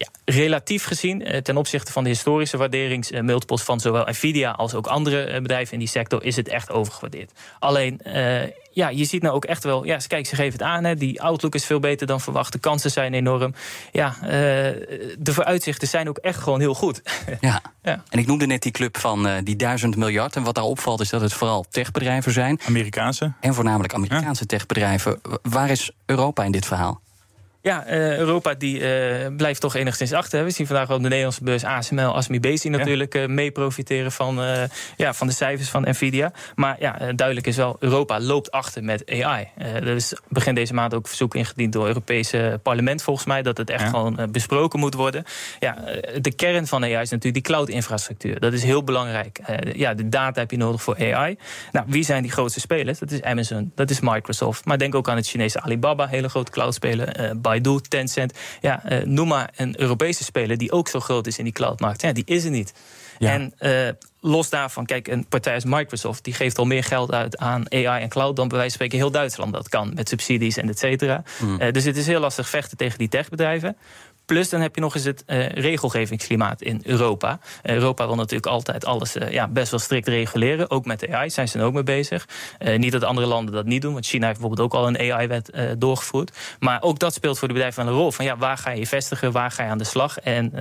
Ja, 0.03 0.33
relatief 0.33 0.83
gezien, 0.83 1.25
eh, 1.25 1.41
ten 1.41 1.57
opzichte 1.57 1.91
van 1.91 2.03
de 2.03 2.10
historische 2.10 2.57
waarderingsmultiples 2.57 3.62
van 3.62 3.79
zowel 3.79 4.05
Nvidia 4.05 4.51
als 4.51 4.74
ook 4.74 4.88
andere 4.88 5.24
eh, 5.24 5.41
bedrijven 5.41 5.74
in 5.74 5.79
die 5.79 5.88
sector, 5.88 6.24
is 6.24 6.36
het 6.36 6.48
echt 6.48 6.72
overgewaardeerd. 6.72 7.31
Alleen, 7.60 8.00
uh, 8.07 8.41
ja, 8.72 8.89
je 8.89 9.05
ziet 9.05 9.22
nou 9.22 9.36
ook 9.36 9.45
echt 9.45 9.63
wel, 9.63 9.86
ja, 9.86 9.98
kijk, 10.07 10.27
ze 10.27 10.36
geven 10.36 10.51
het 10.51 10.62
aan, 10.62 10.83
hè, 10.83 10.95
die 10.95 11.22
outlook 11.22 11.55
is 11.55 11.65
veel 11.65 11.79
beter 11.79 12.07
dan 12.07 12.22
verwacht, 12.22 12.51
de 12.51 12.60
kansen 12.60 12.91
zijn 12.91 13.13
enorm. 13.13 13.53
Ja, 13.91 14.15
uh, 14.22 14.29
de 15.19 15.33
vooruitzichten 15.33 15.88
zijn 15.88 16.10
ook 16.10 16.17
echt 16.17 16.39
gewoon 16.39 16.60
heel 16.60 16.74
goed. 16.74 17.01
Ja. 17.39 17.62
ja. 17.83 18.03
en 18.10 18.19
ik 18.19 18.27
noemde 18.27 18.45
net 18.45 18.62
die 18.62 18.72
club 18.72 18.98
van 18.98 19.27
uh, 19.27 19.33
die 19.43 19.55
duizend 19.55 19.95
miljard. 19.95 20.36
En 20.36 20.43
wat 20.43 20.55
daar 20.55 20.63
opvalt 20.63 21.01
is 21.01 21.10
dat 21.10 21.22
het 21.22 21.33
vooral 21.33 21.65
techbedrijven 21.69 22.31
zijn. 22.31 22.60
Amerikaanse. 22.65 23.33
En 23.39 23.53
voornamelijk 23.53 23.93
Amerikaanse 23.93 24.45
ja. 24.48 24.57
techbedrijven. 24.57 25.22
Waar 25.41 25.69
is 25.69 25.91
Europa 26.05 26.43
in 26.43 26.51
dit 26.51 26.65
verhaal? 26.65 27.01
Ja, 27.63 27.88
uh, 27.88 28.17
Europa 28.17 28.53
die 28.53 28.79
uh, 28.79 29.36
blijft 29.38 29.62
toch 29.62 29.75
enigszins 29.75 30.13
achter. 30.13 30.43
We 30.43 30.50
zien 30.50 30.67
vandaag 30.67 30.91
op 30.91 31.01
de 31.01 31.08
Nederlandse 31.08 31.43
beurs 31.43 31.63
ASML, 31.63 32.15
ASMI 32.15 32.39
Bezi 32.39 32.70
natuurlijk 32.70 33.15
uh, 33.15 33.25
mee 33.25 33.51
profiteren 33.51 34.12
van, 34.12 34.39
ja, 34.98 35.13
van 35.13 35.27
de 35.27 35.34
cijfers 35.34 35.70
van 35.70 35.89
Nvidia. 35.89 36.32
Maar 36.55 36.75
ja, 36.79 37.13
duidelijk 37.15 37.48
is 37.48 37.55
wel, 37.55 37.75
Europa 37.79 38.20
loopt 38.20 38.51
achter 38.51 38.84
met 38.84 39.12
AI. 39.12 39.48
er 39.58 39.88
is 39.88 40.15
begin 40.27 40.55
deze 40.55 40.74
maand 40.74 40.93
ook 40.93 41.08
verzoek 41.08 41.36
ingediend 41.36 41.74
door 41.74 41.82
het 41.82 41.91
Europese 41.93 42.60
parlement 42.63 43.03
volgens 43.03 43.25
mij... 43.25 43.41
dat 43.41 43.58
het 43.58 43.70
echt 43.70 43.82
ja. 43.82 43.89
gewoon 43.89 44.27
besproken 44.32 44.79
moet 44.79 44.93
worden. 44.93 45.24
Ja, 45.60 45.77
de 46.22 46.34
kern 46.36 46.67
van 46.67 46.84
AI 46.84 47.01
is 47.01 47.10
natuurlijk 47.10 47.34
die 47.34 47.53
cloud-infrastructuur. 47.53 48.39
Dat 48.39 48.53
is 48.53 48.63
heel 48.63 48.84
belangrijk. 48.84 49.39
ja, 49.74 49.93
de 49.93 50.10
data 50.10 50.39
heb 50.39 50.51
je 50.51 50.58
nodig 50.58 50.82
voor 50.82 51.13
AI. 51.13 51.38
Nou, 51.72 51.86
wie 51.89 52.03
zijn 52.03 52.22
die 52.22 52.32
grootste 52.32 52.60
spelers? 52.60 53.00
Dat 53.00 53.12
is 53.12 53.22
Amazon, 53.22 53.72
dat 53.75 53.89
is 53.89 54.00
Microsoft. 54.00 54.65
Maar 54.65 54.77
denk 54.77 54.96
ook 54.96 55.10
aan 55.10 55.15
het 55.15 55.27
Chinese 55.27 55.62
Alibaba, 55.62 56.08
hele 56.08 56.29
grote 56.29 56.51
cloud-speler... 56.51 57.41
Baidu, 57.53 57.79
Tencent. 57.88 58.33
Ja, 58.62 58.83
uh, 58.91 59.03
noem 59.03 59.27
maar 59.27 59.50
een 59.55 59.79
Europese 59.79 60.24
speler 60.24 60.57
die 60.57 60.72
ook 60.72 60.88
zo 60.88 61.00
groot 61.00 61.27
is 61.27 61.38
in 61.38 61.43
die 61.43 61.53
cloudmarkt. 61.53 62.01
Ja, 62.01 62.12
die 62.12 62.25
is 62.25 62.43
er 62.43 62.51
niet. 62.51 62.74
Ja. 63.17 63.31
En 63.31 63.53
uh, 63.60 63.89
los 64.19 64.50
daarvan, 64.50 64.86
kijk, 64.86 65.07
een 65.07 65.25
partij 65.27 65.53
als 65.53 65.63
Microsoft... 65.63 66.24
die 66.24 66.33
geeft 66.33 66.57
al 66.57 66.65
meer 66.65 66.83
geld 66.83 67.12
uit 67.12 67.38
aan 67.38 67.72
AI 67.72 68.01
en 68.01 68.10
cloud... 68.10 68.36
dan 68.36 68.48
bij 68.48 68.57
wijze 68.57 68.77
van 68.77 68.86
spreken 68.86 68.98
heel 68.98 69.19
Duitsland 69.19 69.53
dat 69.53 69.69
kan. 69.69 69.91
Met 69.95 70.10
subsidies 70.10 70.57
en 70.57 70.69
et 70.69 70.79
cetera. 70.79 71.24
Mm. 71.39 71.62
Uh, 71.62 71.72
dus 71.72 71.83
het 71.83 71.98
is 71.98 72.07
heel 72.07 72.19
lastig 72.19 72.50
vechten 72.50 72.77
tegen 72.77 72.98
die 72.98 73.10
techbedrijven. 73.10 73.77
Plus 74.25 74.49
dan 74.49 74.61
heb 74.61 74.75
je 74.75 74.81
nog 74.81 74.95
eens 74.95 75.03
het 75.03 75.23
uh, 75.27 75.49
regelgevingsklimaat 75.49 76.61
in 76.61 76.81
Europa. 76.83 77.39
Europa 77.61 78.05
wil 78.07 78.15
natuurlijk 78.15 78.45
altijd 78.45 78.85
alles 78.85 79.15
uh, 79.15 79.31
ja, 79.31 79.47
best 79.47 79.71
wel 79.71 79.79
strikt 79.79 80.07
reguleren. 80.07 80.69
Ook 80.69 80.85
met 80.85 81.09
AI 81.09 81.29
zijn 81.29 81.47
ze 81.47 81.59
er 81.59 81.65
ook 81.65 81.73
mee 81.73 81.83
bezig. 81.83 82.27
niet 82.77 82.91
dat 82.91 83.03
andere 83.03 83.27
landen 83.27 83.53
dat 83.53 83.65
niet 83.65 83.81
doen. 83.81 83.93
Want 83.93 84.05
China 84.05 84.27
heeft 84.27 84.39
bijvoorbeeld 84.39 84.73
ook 84.73 84.79
al 84.79 84.87
een 84.87 85.11
AI-wet 85.11 85.51
doorgevoerd. 85.77 86.37
Maar 86.59 86.81
ook 86.81 86.99
dat 86.99 87.13
speelt 87.13 87.39
voor 87.39 87.47
de 87.47 87.53
bedrijven 87.53 87.87
een 87.87 87.93
rol. 87.93 88.11
Van 88.11 88.25
ja, 88.25 88.37
waar 88.37 88.57
ga 88.57 88.71
je 88.71 88.87
vestigen? 88.87 89.31
Waar 89.31 89.51
ga 89.51 89.63
je 89.63 89.69
aan 89.69 89.77
de 89.77 89.83
slag? 89.83 90.17
En 90.17 90.51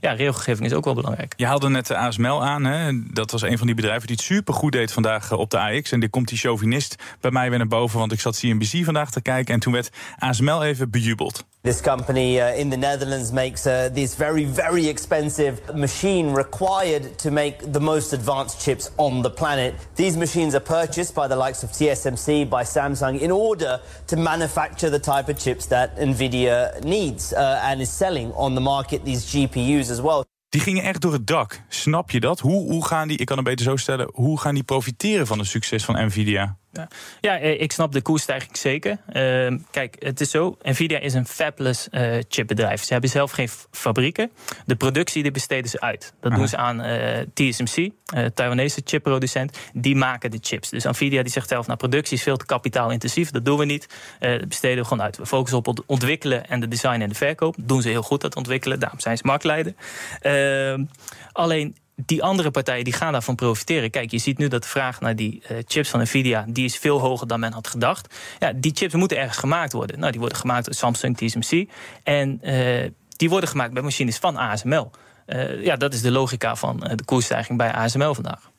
ja, 0.00 0.12
regelgeving 0.12 0.66
is 0.66 0.72
ook 0.72 0.84
wel 0.84 0.94
belangrijk. 0.94 1.34
Je 1.36 1.46
haalde 1.46 1.68
net 1.68 1.86
de 1.86 1.96
ASML 1.96 2.44
aan. 2.44 2.64
Hè? 2.64 2.90
Dat 3.12 3.30
was 3.30 3.42
een 3.42 3.58
van 3.58 3.66
die 3.66 3.76
bedrijven 3.76 4.06
die 4.06 4.16
het 4.16 4.24
supergoed 4.24 4.72
deed 4.72 4.92
vandaag 4.92 5.32
op 5.32 5.50
de 5.50 5.58
AX. 5.58 5.92
En 5.92 6.00
die 6.00 6.08
komt 6.08 6.28
die 6.28 6.38
chauvinist 6.38 7.02
bij 7.20 7.30
mij 7.30 7.48
weer 7.48 7.58
naar 7.58 7.68
boven. 7.68 7.98
Want 7.98 8.12
ik 8.12 8.20
zat 8.20 8.38
CNBC 8.38 8.84
vandaag 8.84 9.10
te 9.10 9.20
kijken. 9.20 9.54
En 9.54 9.60
toen 9.60 9.72
werd 9.72 9.90
ASML 10.18 10.64
even 10.64 10.90
bejubeld. 10.90 11.46
This 11.64 11.80
company 11.80 12.40
uh, 12.40 12.54
in 12.54 12.70
the 12.70 12.76
Netherlands 12.76 13.32
makes 13.32 13.66
uh, 13.66 13.88
this 13.92 14.14
very, 14.14 14.44
very 14.44 14.86
expensive 14.86 15.74
machine 15.74 16.30
required 16.30 17.18
to 17.18 17.32
make 17.32 17.72
the 17.72 17.80
most 17.80 18.12
advanced 18.12 18.64
chips 18.64 18.92
on 18.96 19.22
the 19.22 19.30
planet. 19.30 19.74
These 19.96 20.16
machines 20.16 20.54
are 20.54 20.60
purchased 20.60 21.16
by 21.16 21.26
the 21.26 21.34
likes 21.34 21.64
of 21.64 21.70
TSMC, 21.70 22.48
by 22.48 22.62
Samsung, 22.62 23.18
in 23.18 23.32
order 23.32 23.80
to 24.06 24.16
manufacture 24.16 24.88
the 24.88 25.00
type 25.00 25.28
of 25.28 25.36
chips 25.36 25.66
that 25.66 25.96
NVIDIA 25.96 26.84
needs 26.84 27.32
uh, 27.32 27.60
and 27.64 27.80
is 27.80 27.90
selling 27.90 28.32
on 28.34 28.54
the 28.54 28.60
market, 28.60 29.04
these 29.04 29.24
GPUs 29.26 29.90
as 29.90 30.00
well. 30.00 30.24
Die 30.48 30.60
gingen 30.60 30.82
echt 30.82 31.00
door 31.00 31.12
het 31.12 31.26
dak. 31.26 31.60
Snap 31.68 32.10
je 32.10 32.20
dat? 32.20 32.40
Hoe, 32.40 32.70
hoe 32.70 32.86
gaan 32.86 33.08
die, 33.08 33.18
ik 33.18 33.26
kan 33.26 33.36
het 33.36 33.46
beter 33.46 33.64
zo 33.64 33.76
stellen, 33.76 34.10
hoe 34.12 34.40
gaan 34.40 34.54
die 34.54 34.64
profiteren 34.64 35.26
van 35.26 35.38
het 35.38 35.48
succes 35.48 35.84
van 35.84 36.04
Nvidia? 36.06 36.56
Ja, 36.72 36.88
ja 37.20 37.38
eh, 37.38 37.60
ik 37.60 37.72
snap 37.72 37.92
de 37.92 38.02
koersstijging 38.02 38.56
zeker. 38.56 38.98
Uh, 39.12 39.58
kijk, 39.70 39.96
het 39.98 40.20
is 40.20 40.30
zo. 40.30 40.56
Nvidia 40.62 40.98
is 40.98 41.14
een 41.14 41.26
fabless 41.26 41.88
uh, 41.90 42.16
chipbedrijf. 42.28 42.82
Ze 42.84 42.92
hebben 42.92 43.10
zelf 43.10 43.30
geen 43.30 43.48
fabrieken. 43.70 44.30
De 44.66 44.76
productie 44.76 45.22
die 45.22 45.32
besteden 45.32 45.70
ze 45.70 45.80
uit. 45.80 46.12
Dat 46.20 46.30
Aha. 46.30 46.40
doen 46.40 46.48
ze 46.48 46.56
aan 46.56 46.84
uh, 46.84 47.18
TSMC, 47.34 47.90
Taiwanese 48.34 48.80
chipproducent. 48.84 49.58
Die 49.72 49.96
maken 49.96 50.30
de 50.30 50.38
chips. 50.40 50.68
Dus 50.68 50.84
Nvidia 50.84 51.22
die 51.22 51.32
zegt 51.32 51.48
zelf, 51.48 51.66
nou 51.66 51.78
productie 51.78 52.16
is 52.16 52.22
veel 52.22 52.36
te 52.36 52.46
kapitaalintensief. 52.46 53.30
Dat 53.30 53.44
doen 53.44 53.58
we 53.58 53.64
niet. 53.64 53.86
dat 54.18 54.48
besteden 54.48 54.78
we 54.78 54.84
gewoon 54.84 55.04
uit. 55.04 55.16
We 55.16 55.26
focussen 55.26 55.58
op 55.58 55.66
het 55.66 55.82
ontwikkelen 55.86 56.48
en 56.48 56.60
de 56.60 56.68
design 56.68 57.00
en 57.00 57.08
de 57.08 57.14
verkoop. 57.14 57.56
Dat 57.56 57.68
doen 57.68 57.82
ze 57.82 57.88
heel 57.88 58.02
goed, 58.02 58.20
dat 58.20 58.36
ontwikkelen. 58.36 58.80
Daarom 58.80 59.00
zijn 59.00 59.16
ze 59.16 59.22
marktleider. 59.26 59.74
Ehm, 60.20 60.84
alleen 61.32 61.76
die 62.06 62.22
andere 62.22 62.50
partijen 62.50 62.84
die 62.84 62.92
gaan 62.92 63.12
daarvan 63.12 63.34
profiteren. 63.34 63.90
Kijk, 63.90 64.10
je 64.10 64.18
ziet 64.18 64.38
nu 64.38 64.48
dat 64.48 64.62
de 64.62 64.68
vraag 64.68 65.00
naar 65.00 65.16
die 65.16 65.42
uh, 65.42 65.58
chips 65.66 65.88
van 65.88 66.00
Nvidia... 66.00 66.44
die 66.48 66.64
is 66.64 66.76
veel 66.76 67.00
hoger 67.00 67.26
dan 67.26 67.40
men 67.40 67.52
had 67.52 67.66
gedacht. 67.66 68.14
Ja, 68.38 68.52
die 68.52 68.72
chips 68.74 68.94
moeten 68.94 69.18
ergens 69.18 69.36
gemaakt 69.36 69.72
worden. 69.72 69.98
Nou, 69.98 70.10
die 70.10 70.20
worden 70.20 70.38
gemaakt 70.38 70.64
door 70.64 70.74
Samsung, 70.74 71.16
TSMC. 71.16 71.68
En 72.02 72.40
uh, 72.42 72.90
die 73.16 73.28
worden 73.28 73.48
gemaakt 73.48 73.72
bij 73.72 73.82
machines 73.82 74.16
van 74.16 74.36
ASML. 74.36 74.90
Uh, 75.26 75.64
ja, 75.64 75.76
dat 75.76 75.94
is 75.94 76.02
de 76.02 76.10
logica 76.10 76.56
van 76.56 76.78
de 76.78 77.04
koersstijging 77.04 77.58
bij 77.58 77.72
ASML 77.72 78.14
vandaag. 78.14 78.50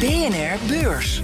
BNR 0.00 0.58
Beurs. 0.66 1.22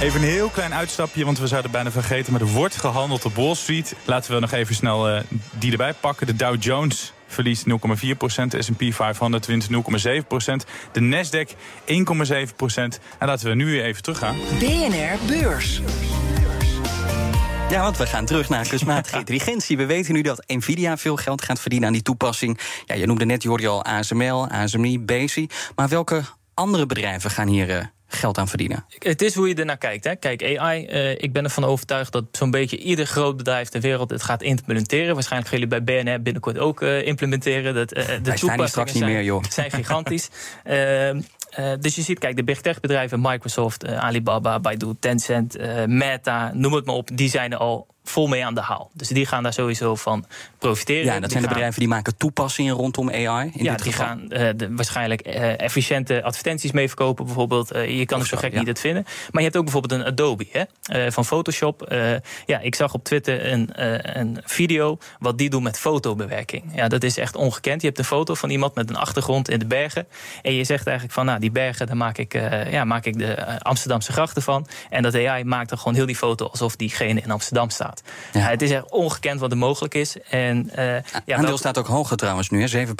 Even 0.00 0.22
een 0.22 0.28
heel 0.28 0.48
klein 0.48 0.74
uitstapje, 0.74 1.24
want 1.24 1.38
we 1.38 1.46
zouden 1.46 1.70
bijna 1.70 1.90
vergeten... 1.90 2.32
maar 2.32 2.40
er 2.40 2.46
wordt 2.46 2.76
gehandeld 2.76 3.24
op 3.24 3.34
Wall 3.34 3.54
Street. 3.54 3.94
Laten 4.04 4.34
we 4.34 4.40
nog 4.40 4.52
even 4.52 4.74
snel 4.74 5.10
uh, 5.10 5.20
die 5.58 5.70
erbij 5.70 5.94
pakken. 5.94 6.26
De 6.26 6.36
Dow 6.36 6.62
Jones 6.62 7.12
verliest 7.26 7.64
0,4% 7.68 7.74
de 8.48 8.62
S&P 8.62 8.94
500 8.94 9.46
wint 9.46 9.68
0,7% 9.70 9.76
de 10.92 11.00
Nasdaq 11.00 11.50
1,7% 11.50 11.54
En 13.18 13.26
laten 13.26 13.48
we 13.48 13.54
nu 13.54 13.64
weer 13.66 13.84
even 13.84 14.02
teruggaan. 14.02 14.36
BNR 14.58 15.18
Beurs. 15.26 15.80
Ja, 17.70 17.82
want 17.82 17.96
we 17.96 18.06
gaan 18.06 18.24
terug 18.24 18.48
naar 18.48 18.68
kunstmatige 18.68 19.18
intelligentie. 19.24 19.76
We 19.76 19.86
weten 19.86 20.14
nu 20.14 20.22
dat 20.22 20.44
Nvidia 20.46 20.96
veel 20.96 21.16
geld 21.16 21.42
gaat 21.42 21.60
verdienen 21.60 21.88
aan 21.88 21.94
die 21.94 22.02
toepassing. 22.02 22.58
Ja, 22.86 22.94
je 22.94 23.06
noemde 23.06 23.24
net, 23.24 23.42
Jordi, 23.42 23.66
al 23.66 23.84
ASML, 23.84 24.48
ASMI, 24.48 25.00
Bezi. 25.00 25.48
Maar 25.74 25.88
welke 25.88 26.22
andere 26.54 26.86
bedrijven 26.86 27.30
gaan 27.30 27.48
hier 27.48 27.68
uh, 27.68 27.84
geld 28.08 28.38
aan 28.38 28.48
verdienen. 28.48 28.84
Het 28.98 29.22
is 29.22 29.34
hoe 29.34 29.48
je 29.48 29.54
er 29.54 29.64
naar 29.64 29.78
kijkt. 29.78 30.04
Hè. 30.04 30.16
Kijk, 30.16 30.58
AI, 30.58 30.86
uh, 30.86 31.10
ik 31.10 31.32
ben 31.32 31.44
ervan 31.44 31.64
overtuigd 31.64 32.12
dat 32.12 32.24
zo'n 32.32 32.50
beetje 32.50 32.76
ieder 32.78 33.06
groot 33.06 33.36
bedrijf 33.36 33.68
ter 33.68 33.80
wereld 33.80 34.10
het 34.10 34.22
gaat 34.22 34.42
implementeren. 34.42 35.14
Waarschijnlijk 35.14 35.50
gaan 35.50 35.60
jullie 35.60 35.82
bij 35.82 36.02
BNR 36.02 36.22
binnenkort 36.22 36.58
ook 36.58 36.82
uh, 36.82 37.06
implementeren. 37.06 37.74
Dat, 37.74 37.96
uh, 37.96 38.06
de 38.06 38.14
toepassingen 38.20 38.68
straks 38.68 38.92
niet 38.92 39.02
zijn, 39.02 39.12
meer, 39.14 39.22
joh. 39.22 39.44
zijn 39.48 39.70
gigantisch. 39.70 40.28
Uh, 41.58 41.72
dus 41.80 41.94
je 41.94 42.02
ziet, 42.02 42.18
kijk, 42.18 42.36
de 42.36 42.44
big 42.44 42.60
tech 42.60 42.80
bedrijven, 42.80 43.20
Microsoft, 43.20 43.84
uh, 43.84 43.98
Alibaba, 43.98 44.60
Baidu, 44.60 44.94
Tencent, 45.00 45.58
uh, 45.58 45.84
Meta, 45.84 46.50
noem 46.54 46.72
het 46.72 46.86
maar 46.86 46.94
op, 46.94 47.10
die 47.12 47.30
zijn 47.30 47.52
er 47.52 47.58
al 47.58 47.86
vol 48.04 48.26
mee 48.26 48.44
aan 48.44 48.54
de 48.54 48.60
haal. 48.60 48.90
Dus 48.94 49.08
die 49.08 49.26
gaan 49.26 49.42
daar 49.42 49.52
sowieso 49.52 49.94
van 49.94 50.24
profiteren. 50.58 51.04
Ja, 51.04 51.12
dat 51.12 51.20
die 51.20 51.30
zijn 51.30 51.42
de 51.42 51.48
bedrijven 51.48 51.78
die 51.78 51.88
maken 51.88 52.16
toepassingen 52.16 52.74
rondom 52.74 53.10
AI. 53.10 53.50
In 53.54 53.64
ja, 53.64 53.70
dit 53.70 53.82
die 53.82 53.92
geval. 53.92 54.06
gaan 54.06 54.28
de, 54.28 54.68
waarschijnlijk 54.70 55.20
efficiënte 55.20 56.22
advertenties 56.22 56.72
mee 56.72 56.86
verkopen. 56.86 57.24
Bijvoorbeeld, 57.24 57.68
je 57.68 58.06
kan 58.06 58.18
het 58.18 58.28
zo 58.28 58.36
gek 58.36 58.52
ja. 58.52 58.58
niet 58.58 58.68
het 58.68 58.80
vinden. 58.80 59.02
Maar 59.04 59.42
je 59.42 59.42
hebt 59.42 59.56
ook 59.56 59.64
bijvoorbeeld 59.64 60.00
een 60.00 60.06
Adobe 60.06 60.46
hè, 60.50 61.12
van 61.12 61.24
Photoshop. 61.24 61.94
ja, 62.46 62.60
ik 62.60 62.74
zag 62.74 62.94
op 62.94 63.04
Twitter 63.04 63.52
een, 63.52 63.70
een 64.20 64.40
video 64.44 64.98
wat 65.18 65.38
die 65.38 65.50
doen 65.50 65.62
met 65.62 65.78
fotobewerking. 65.78 66.62
Ja, 66.74 66.88
dat 66.88 67.02
is 67.02 67.16
echt 67.16 67.36
ongekend. 67.36 67.80
Je 67.80 67.86
hebt 67.86 67.98
een 67.98 68.04
foto 68.04 68.34
van 68.34 68.50
iemand 68.50 68.74
met 68.74 68.90
een 68.90 68.96
achtergrond 68.96 69.48
in 69.50 69.58
de 69.58 69.66
bergen. 69.66 70.06
En 70.42 70.52
je 70.52 70.64
zegt 70.64 70.86
eigenlijk 70.86 71.16
van, 71.16 71.26
nou, 71.26 71.37
die 71.38 71.50
bergen, 71.50 71.86
daar 71.86 71.96
maak 71.96 72.18
ik, 72.18 72.34
uh, 72.34 72.72
ja, 72.72 72.84
maak 72.84 73.04
ik 73.04 73.18
de 73.18 73.36
uh, 73.38 73.56
Amsterdamse 73.58 74.12
grachten 74.12 74.42
van. 74.42 74.66
En 74.90 75.02
dat 75.02 75.14
AI 75.14 75.44
maakt 75.44 75.68
dan 75.68 75.78
gewoon 75.78 75.94
heel 75.94 76.06
die 76.06 76.16
foto 76.16 76.46
alsof 76.46 76.76
diegene 76.76 77.20
in 77.20 77.30
Amsterdam 77.30 77.70
staat. 77.70 78.02
Ja. 78.32 78.40
het 78.40 78.62
is 78.62 78.70
echt 78.70 78.90
ongekend 78.90 79.40
wat 79.40 79.50
er 79.50 79.56
mogelijk 79.56 79.94
is. 79.94 80.16
En, 80.30 80.70
uh, 80.78 80.84
ja, 80.84 81.02
Aandeel 81.26 81.50
dat, 81.50 81.58
staat 81.58 81.78
ook 81.78 81.86
hoger 81.86 82.16
trouwens 82.16 82.50
nu, 82.50 82.62
hè? 82.62 82.86
7% 82.86 82.90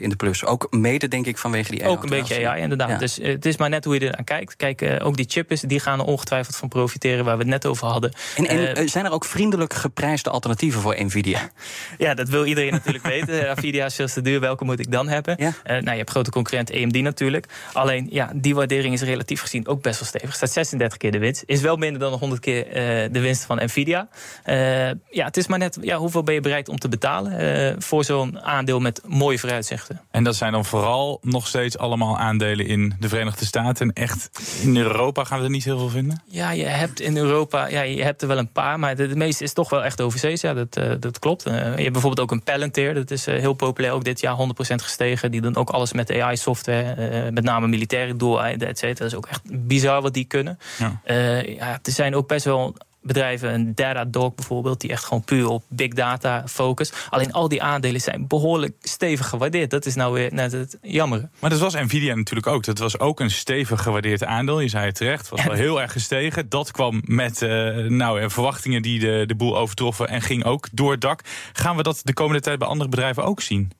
in 0.00 0.08
de 0.08 0.16
plus. 0.16 0.44
Ook 0.44 0.66
mede, 0.70 1.08
denk 1.08 1.26
ik, 1.26 1.38
vanwege 1.38 1.70
die 1.70 1.82
AI. 1.82 1.90
Ook 1.90 2.02
een 2.02 2.08
beetje 2.08 2.48
AI, 2.48 2.62
inderdaad. 2.62 2.88
Ja. 2.88 2.98
Dus 2.98 3.18
het 3.22 3.46
is 3.46 3.56
maar 3.56 3.68
net 3.68 3.84
hoe 3.84 3.94
je 3.94 4.08
er 4.08 4.16
aan 4.16 4.24
kijkt. 4.24 4.56
Kijk, 4.56 4.98
ook 5.02 5.16
die 5.16 5.26
chips, 5.28 5.60
die 5.60 5.80
gaan 5.80 5.98
er 5.98 6.04
ongetwijfeld 6.04 6.56
van 6.56 6.68
profiteren, 6.68 7.24
waar 7.24 7.36
we 7.36 7.42
het 7.42 7.50
net 7.52 7.66
over 7.66 7.86
hadden. 7.86 8.12
En, 8.36 8.76
en 8.76 8.88
zijn 8.88 9.04
er 9.04 9.12
ook 9.12 9.24
vriendelijk 9.24 9.74
geprijsde 9.74 10.30
alternatieven 10.30 10.80
voor 10.80 11.04
Nvidia? 11.04 11.50
ja, 11.98 12.14
dat 12.14 12.28
wil 12.28 12.44
iedereen 12.44 12.72
natuurlijk 12.72 13.04
weten. 13.14 13.52
Nvidia 13.56 13.84
is 13.84 13.94
veel 13.94 14.06
te 14.06 14.22
duur, 14.22 14.40
welke 14.40 14.64
moet 14.64 14.78
ik 14.78 14.90
dan 14.90 15.08
hebben? 15.08 15.36
nou, 15.64 15.90
je 15.90 15.90
hebt 15.90 16.10
grote 16.10 16.30
concurrent 16.30 16.72
AMD 16.72 17.00
natuurlijk. 17.00 17.46
Alleen, 17.76 18.06
ja, 18.10 18.30
die 18.34 18.54
waardering 18.54 18.94
is 18.94 19.02
relatief 19.02 19.40
gezien 19.40 19.66
ook 19.66 19.82
best 19.82 19.98
wel 20.00 20.08
stevig. 20.08 20.34
Staat 20.34 20.52
36 20.52 20.98
keer 20.98 21.12
de 21.12 21.18
winst. 21.18 21.42
Is 21.46 21.60
wel 21.60 21.76
minder 21.76 22.00
dan 22.00 22.12
100 22.12 22.40
keer 22.40 22.66
uh, 22.66 22.72
de 23.12 23.20
winst 23.20 23.44
van 23.44 23.64
Nvidia. 23.64 24.08
Uh, 24.46 24.88
ja, 25.10 25.24
het 25.24 25.36
is 25.36 25.46
maar 25.46 25.58
net 25.58 25.78
ja, 25.80 25.96
hoeveel 25.96 26.22
ben 26.22 26.34
je 26.34 26.40
bereid 26.40 26.68
om 26.68 26.78
te 26.78 26.88
betalen 26.88 27.44
uh, 27.72 27.74
voor 27.78 28.04
zo'n 28.04 28.40
aandeel 28.40 28.80
met 28.80 29.00
mooie 29.06 29.38
vooruitzichten. 29.38 30.00
En 30.10 30.24
dat 30.24 30.36
zijn 30.36 30.52
dan 30.52 30.64
vooral 30.64 31.18
nog 31.22 31.46
steeds 31.46 31.78
allemaal 31.78 32.18
aandelen 32.18 32.66
in 32.66 32.94
de 33.00 33.08
Verenigde 33.08 33.44
Staten. 33.44 33.86
En 33.86 34.02
echt 34.02 34.30
in 34.62 34.76
Europa 34.76 35.24
gaan 35.24 35.38
we 35.38 35.44
er 35.44 35.50
niet 35.50 35.64
heel 35.64 35.78
veel 35.78 35.88
vinden? 35.88 36.22
Ja, 36.26 36.50
je 36.50 36.64
hebt 36.64 37.00
in 37.00 37.16
Europa, 37.16 37.66
ja, 37.66 37.80
je 37.82 38.02
hebt 38.02 38.22
er 38.22 38.28
wel 38.28 38.38
een 38.38 38.52
paar, 38.52 38.78
maar 38.78 38.96
de, 38.96 39.08
de 39.08 39.16
meeste 39.16 39.44
is 39.44 39.52
toch 39.52 39.70
wel 39.70 39.84
echt 39.84 40.00
overzees. 40.00 40.40
Ja, 40.40 40.54
dat, 40.54 40.80
dat 41.00 41.18
klopt. 41.18 41.42
je 41.44 41.50
hebt 41.50 41.76
bijvoorbeeld 41.76 42.20
ook 42.20 42.30
een 42.30 42.42
Palantir, 42.42 42.94
dat 42.94 43.10
is 43.10 43.26
heel 43.26 43.54
populair, 43.54 43.92
ook 43.92 44.04
dit 44.04 44.20
jaar 44.20 44.36
100% 44.36 44.38
gestegen. 44.58 45.30
Die 45.30 45.40
doen 45.40 45.56
ook 45.56 45.70
alles 45.70 45.92
met 45.92 46.20
AI-software, 46.20 47.30
met 47.30 47.44
name 47.44 47.65
militaire 47.68 48.16
doeleinden, 48.16 48.68
et 48.68 48.78
cetera. 48.78 48.98
Dat 48.98 49.12
is 49.12 49.14
ook 49.14 49.26
echt 49.26 49.66
bizar 49.66 50.02
wat 50.02 50.14
die 50.14 50.24
kunnen. 50.24 50.58
Ja. 50.78 51.00
Uh, 51.06 51.56
ja, 51.56 51.78
er 51.82 51.92
zijn 51.92 52.14
ook 52.14 52.28
best 52.28 52.44
wel 52.44 52.76
bedrijven, 53.00 53.54
een 53.54 53.74
Datadog 53.74 54.34
bijvoorbeeld, 54.34 54.80
die 54.80 54.90
echt 54.90 55.04
gewoon 55.04 55.24
puur 55.24 55.48
op 55.48 55.64
big 55.68 55.92
data 55.92 56.42
focus. 56.46 56.92
Alleen 57.10 57.32
al 57.32 57.48
die 57.48 57.62
aandelen 57.62 58.00
zijn 58.00 58.26
behoorlijk 58.26 58.74
stevig 58.80 59.28
gewaardeerd. 59.28 59.70
Dat 59.70 59.86
is 59.86 59.94
nou 59.94 60.12
weer 60.12 60.34
net 60.34 60.52
het 60.52 60.78
jammer. 60.82 61.28
Maar 61.38 61.50
dat 61.50 61.58
was 61.58 61.74
Nvidia 61.74 62.14
natuurlijk 62.14 62.46
ook. 62.46 62.64
Dat 62.64 62.78
was 62.78 62.98
ook 62.98 63.20
een 63.20 63.30
stevig 63.30 63.82
gewaardeerd 63.82 64.24
aandeel. 64.24 64.60
Je 64.60 64.68
zei 64.68 64.86
het 64.86 64.94
terecht, 64.94 65.28
was 65.28 65.44
wel 65.44 65.54
heel 65.54 65.80
erg 65.80 65.92
gestegen. 65.92 66.48
Dat 66.48 66.70
kwam 66.70 67.02
met 67.04 67.42
uh, 67.42 67.76
nou, 67.88 68.30
verwachtingen 68.30 68.82
die 68.82 68.98
de, 68.98 69.24
de 69.26 69.34
boel 69.34 69.58
overtroffen 69.58 70.08
en 70.08 70.22
ging 70.22 70.44
ook 70.44 70.68
door 70.72 70.90
het 70.90 71.00
dak. 71.00 71.20
Gaan 71.52 71.76
we 71.76 71.82
dat 71.82 72.00
de 72.04 72.12
komende 72.12 72.40
tijd 72.40 72.58
bij 72.58 72.68
andere 72.68 72.90
bedrijven 72.90 73.24
ook 73.24 73.40
zien? 73.40 73.72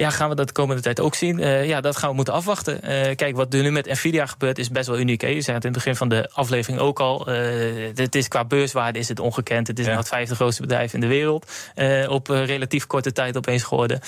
Ja, 0.00 0.10
gaan 0.10 0.28
we 0.28 0.34
dat 0.34 0.46
de 0.46 0.52
komende 0.52 0.82
tijd 0.82 1.00
ook 1.00 1.14
zien? 1.14 1.38
Uh, 1.38 1.66
ja, 1.66 1.80
dat 1.80 1.96
gaan 1.96 2.08
we 2.08 2.14
moeten 2.14 2.34
afwachten. 2.34 2.74
Uh, 2.74 3.14
kijk, 3.14 3.36
wat 3.36 3.54
er 3.54 3.62
nu 3.62 3.70
met 3.70 3.86
Nvidia 3.86 4.26
gebeurt 4.26 4.58
is 4.58 4.70
best 4.70 4.86
wel 4.86 4.98
uniek. 4.98 5.20
Hè? 5.20 5.28
Je 5.28 5.40
zei 5.40 5.56
het 5.56 5.64
in 5.64 5.70
het 5.70 5.78
begin 5.78 5.96
van 5.96 6.08
de 6.08 6.30
aflevering 6.32 6.80
ook 6.80 7.00
al. 7.00 7.26
Het 7.94 8.14
is 8.14 8.28
qua 8.28 8.44
beurswaarde 8.44 8.98
is 8.98 9.08
het 9.08 9.20
ongekend. 9.20 9.66
Het 9.66 9.78
is 9.78 9.84
ja. 9.84 9.90
nou 9.90 10.02
het 10.02 10.12
vijfde 10.12 10.34
grootste 10.34 10.62
bedrijf 10.62 10.94
in 10.94 11.00
de 11.00 11.06
wereld. 11.06 11.70
op 12.08 12.28
relatief 12.28 12.86
korte 12.86 13.12
tijd 13.12 13.36
opeens 13.36 13.62
geworden. 13.62 14.00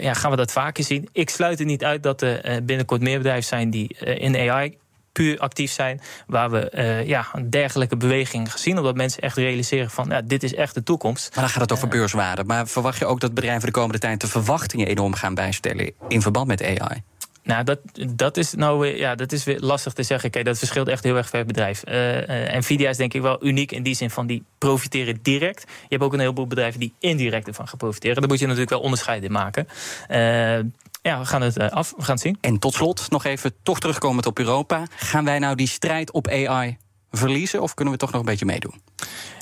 ja, 0.00 0.14
gaan 0.14 0.30
we 0.30 0.36
dat 0.36 0.52
vaker 0.52 0.84
zien? 0.84 1.08
Ik 1.12 1.30
sluit 1.30 1.60
er 1.60 1.66
niet 1.66 1.84
uit 1.84 2.02
dat 2.02 2.22
er 2.22 2.64
binnenkort 2.64 3.00
meer 3.00 3.16
bedrijven 3.16 3.44
zijn 3.44 3.70
die 3.70 3.96
in 3.98 4.50
AI 4.50 4.76
puur 5.14 5.38
actief 5.38 5.72
zijn. 5.72 6.00
Waar 6.26 6.50
we 6.50 6.72
uh, 6.74 7.06
ja, 7.06 7.26
een 7.32 7.50
dergelijke 7.50 7.96
beweging 7.96 8.52
gezien. 8.52 8.78
Omdat 8.78 8.94
mensen 8.94 9.22
echt 9.22 9.36
realiseren 9.36 9.90
van 9.90 10.08
ja, 10.08 10.20
dit 10.20 10.42
is 10.42 10.54
echt 10.54 10.74
de 10.74 10.82
toekomst. 10.82 11.30
Maar 11.34 11.44
dan 11.44 11.52
gaat 11.52 11.60
het 11.60 11.72
over 11.72 11.88
beurswaarde. 11.88 12.44
Maar 12.44 12.66
verwacht 12.66 12.98
je 12.98 13.06
ook 13.06 13.20
dat 13.20 13.34
bedrijven 13.34 13.66
de 13.66 13.72
komende 13.72 13.98
tijd 13.98 14.20
de 14.20 14.26
verwachtingen 14.26 14.86
enorm 14.86 15.14
gaan 15.14 15.34
bijstellen 15.34 15.92
in 16.08 16.22
verband 16.22 16.46
met 16.46 16.62
AI? 16.62 17.02
Nou, 17.44 17.64
dat, 17.64 17.78
dat 18.08 18.36
is 18.36 18.54
nou 18.54 18.78
weer, 18.78 18.96
ja, 18.96 19.14
dat 19.14 19.32
is 19.32 19.44
weer 19.44 19.60
lastig 19.60 19.92
te 19.92 20.02
zeggen. 20.02 20.30
Kijk, 20.30 20.44
dat 20.44 20.58
verschilt 20.58 20.88
echt 20.88 21.04
heel 21.04 21.16
erg 21.16 21.30
per 21.30 21.44
bedrijf. 21.44 21.82
Uh, 21.88 22.16
uh, 22.16 22.58
Nvidia 22.58 22.88
is 22.88 22.96
denk 22.96 23.14
ik 23.14 23.22
wel 23.22 23.44
uniek 23.44 23.72
in 23.72 23.82
die 23.82 23.94
zin 23.94 24.10
van 24.10 24.26
die 24.26 24.44
profiteren 24.58 25.18
direct. 25.22 25.60
Je 25.60 25.86
hebt 25.88 26.02
ook 26.02 26.12
een 26.12 26.20
heleboel 26.20 26.46
bedrijven 26.46 26.80
die 26.80 26.94
indirect 26.98 27.46
ervan 27.46 27.68
gaan 27.68 27.78
profiteren. 27.78 28.20
Daar 28.20 28.28
moet 28.28 28.38
je 28.38 28.44
natuurlijk 28.44 28.70
wel 28.70 28.80
onderscheid 28.80 29.22
in 29.22 29.32
maken. 29.32 29.68
Uh, 30.10 30.58
ja, 31.08 31.18
we 31.18 31.24
gaan 31.24 31.42
het 31.42 31.70
af. 31.70 31.92
We 31.96 32.02
gaan 32.02 32.14
het 32.14 32.22
zien. 32.22 32.38
En 32.40 32.58
tot 32.58 32.74
slot 32.74 33.10
nog 33.10 33.24
even 33.24 33.54
toch 33.62 33.80
terugkomend 33.80 34.26
op 34.26 34.38
Europa. 34.38 34.86
Gaan 34.96 35.24
wij 35.24 35.38
nou 35.38 35.54
die 35.54 35.68
strijd 35.68 36.10
op 36.10 36.28
AI 36.28 36.76
verliezen 37.10 37.62
of 37.62 37.74
kunnen 37.74 37.94
we 37.94 38.00
toch 38.00 38.10
nog 38.10 38.20
een 38.20 38.26
beetje 38.26 38.44
meedoen? 38.44 38.82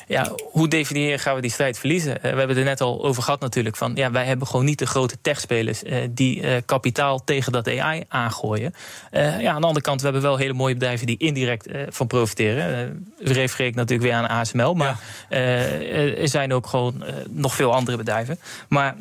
Ja, 0.07 0.33
hoe 0.51 0.69
definiëren 0.69 1.19
gaan 1.19 1.35
we 1.35 1.41
die 1.41 1.51
strijd 1.51 1.79
verliezen? 1.79 2.17
Eh, 2.17 2.23
we 2.23 2.29
hebben 2.29 2.49
het 2.49 2.57
er 2.57 2.65
net 2.65 2.81
al 2.81 3.05
over 3.05 3.23
gehad 3.23 3.41
natuurlijk. 3.41 3.77
Van, 3.77 3.93
ja, 3.95 4.11
wij 4.11 4.25
hebben 4.25 4.47
gewoon 4.47 4.65
niet 4.65 4.79
de 4.79 4.87
grote 4.87 5.21
techspelers 5.21 5.83
uh, 5.83 5.97
die 6.11 6.41
uh, 6.41 6.57
kapitaal 6.67 7.25
tegen 7.25 7.53
dat 7.53 7.69
AI 7.69 8.05
aangooien. 8.09 8.75
ja, 9.11 9.53
aan 9.53 9.61
de 9.61 9.67
andere 9.67 9.81
kant, 9.81 10.01
we 10.01 10.07
hebben 10.07 10.23
wel 10.23 10.37
hele 10.37 10.53
mooie 10.53 10.75
bedrijven 10.75 11.07
die 11.07 11.19
indirect 11.19 11.69
van 11.89 12.07
profiteren. 12.07 13.15
u 13.19 13.33
refereert 13.33 13.75
natuurlijk 13.75 14.11
weer 14.11 14.19
aan 14.19 14.29
ASML, 14.29 14.75
maar 14.75 15.01
ja. 15.29 15.39
er 15.39 16.29
zijn 16.29 16.53
ook 16.53 16.67
gewoon 16.67 17.05
nog 17.29 17.55
veel 17.55 17.75
andere 17.75 17.97
bedrijven. 17.97 18.39
Maar 18.69 18.97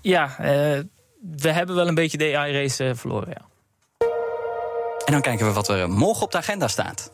ja, 0.00 0.36
we 1.22 1.50
hebben 1.50 1.76
wel 1.76 1.88
een 1.88 1.94
beetje 1.94 2.18
de 2.18 2.36
AI-race 2.36 2.92
verloren, 2.94 3.28
ja. 3.28 3.50
En 5.04 5.12
dan 5.12 5.20
kijken 5.20 5.46
we 5.46 5.52
wat 5.52 5.68
er 5.68 5.90
morgen 5.90 6.22
op 6.22 6.30
de 6.30 6.38
agenda 6.38 6.68
staat. 6.68 7.12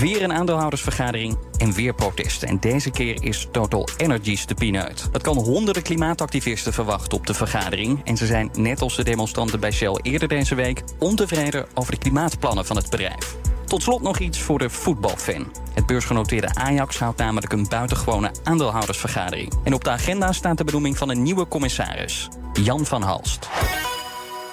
Weer 0.00 0.22
een 0.22 0.32
aandeelhoudersvergadering 0.32 1.38
en 1.58 1.72
weer 1.72 1.94
protesten. 1.94 2.48
En 2.48 2.60
deze 2.60 2.90
keer 2.90 3.24
is 3.24 3.48
Total 3.52 3.88
Energies 3.96 4.46
de 4.46 4.54
pineut. 4.54 5.08
Dat 5.12 5.22
kan 5.22 5.36
honderden 5.36 5.82
klimaatactivisten 5.82 6.72
verwachten 6.72 7.18
op 7.18 7.26
de 7.26 7.34
vergadering. 7.34 8.00
En 8.04 8.16
ze 8.16 8.26
zijn, 8.26 8.50
net 8.52 8.80
als 8.80 8.96
de 8.96 9.04
demonstranten 9.04 9.60
bij 9.60 9.70
Shell 9.70 9.98
eerder 10.02 10.28
deze 10.28 10.54
week, 10.54 10.82
ontevreden 10.98 11.66
over 11.74 11.92
de 11.92 11.98
klimaatplannen 11.98 12.66
van 12.66 12.76
het 12.76 12.90
bedrijf. 12.90 13.36
Tot 13.70 13.82
slot 13.82 14.02
nog 14.02 14.18
iets 14.18 14.40
voor 14.40 14.58
de 14.58 14.70
voetbalfan. 14.70 15.52
Het 15.74 15.86
beursgenoteerde 15.86 16.54
Ajax 16.54 16.98
houdt 16.98 17.18
namelijk 17.18 17.52
een 17.52 17.66
buitengewone 17.68 18.30
aandeelhoudersvergadering. 18.44 19.52
En 19.64 19.74
op 19.74 19.84
de 19.84 19.90
agenda 19.90 20.32
staat 20.32 20.58
de 20.58 20.64
benoeming 20.64 20.98
van 20.98 21.10
een 21.10 21.22
nieuwe 21.22 21.48
commissaris, 21.48 22.28
Jan 22.52 22.84
van 22.84 23.02
Halst. 23.02 23.48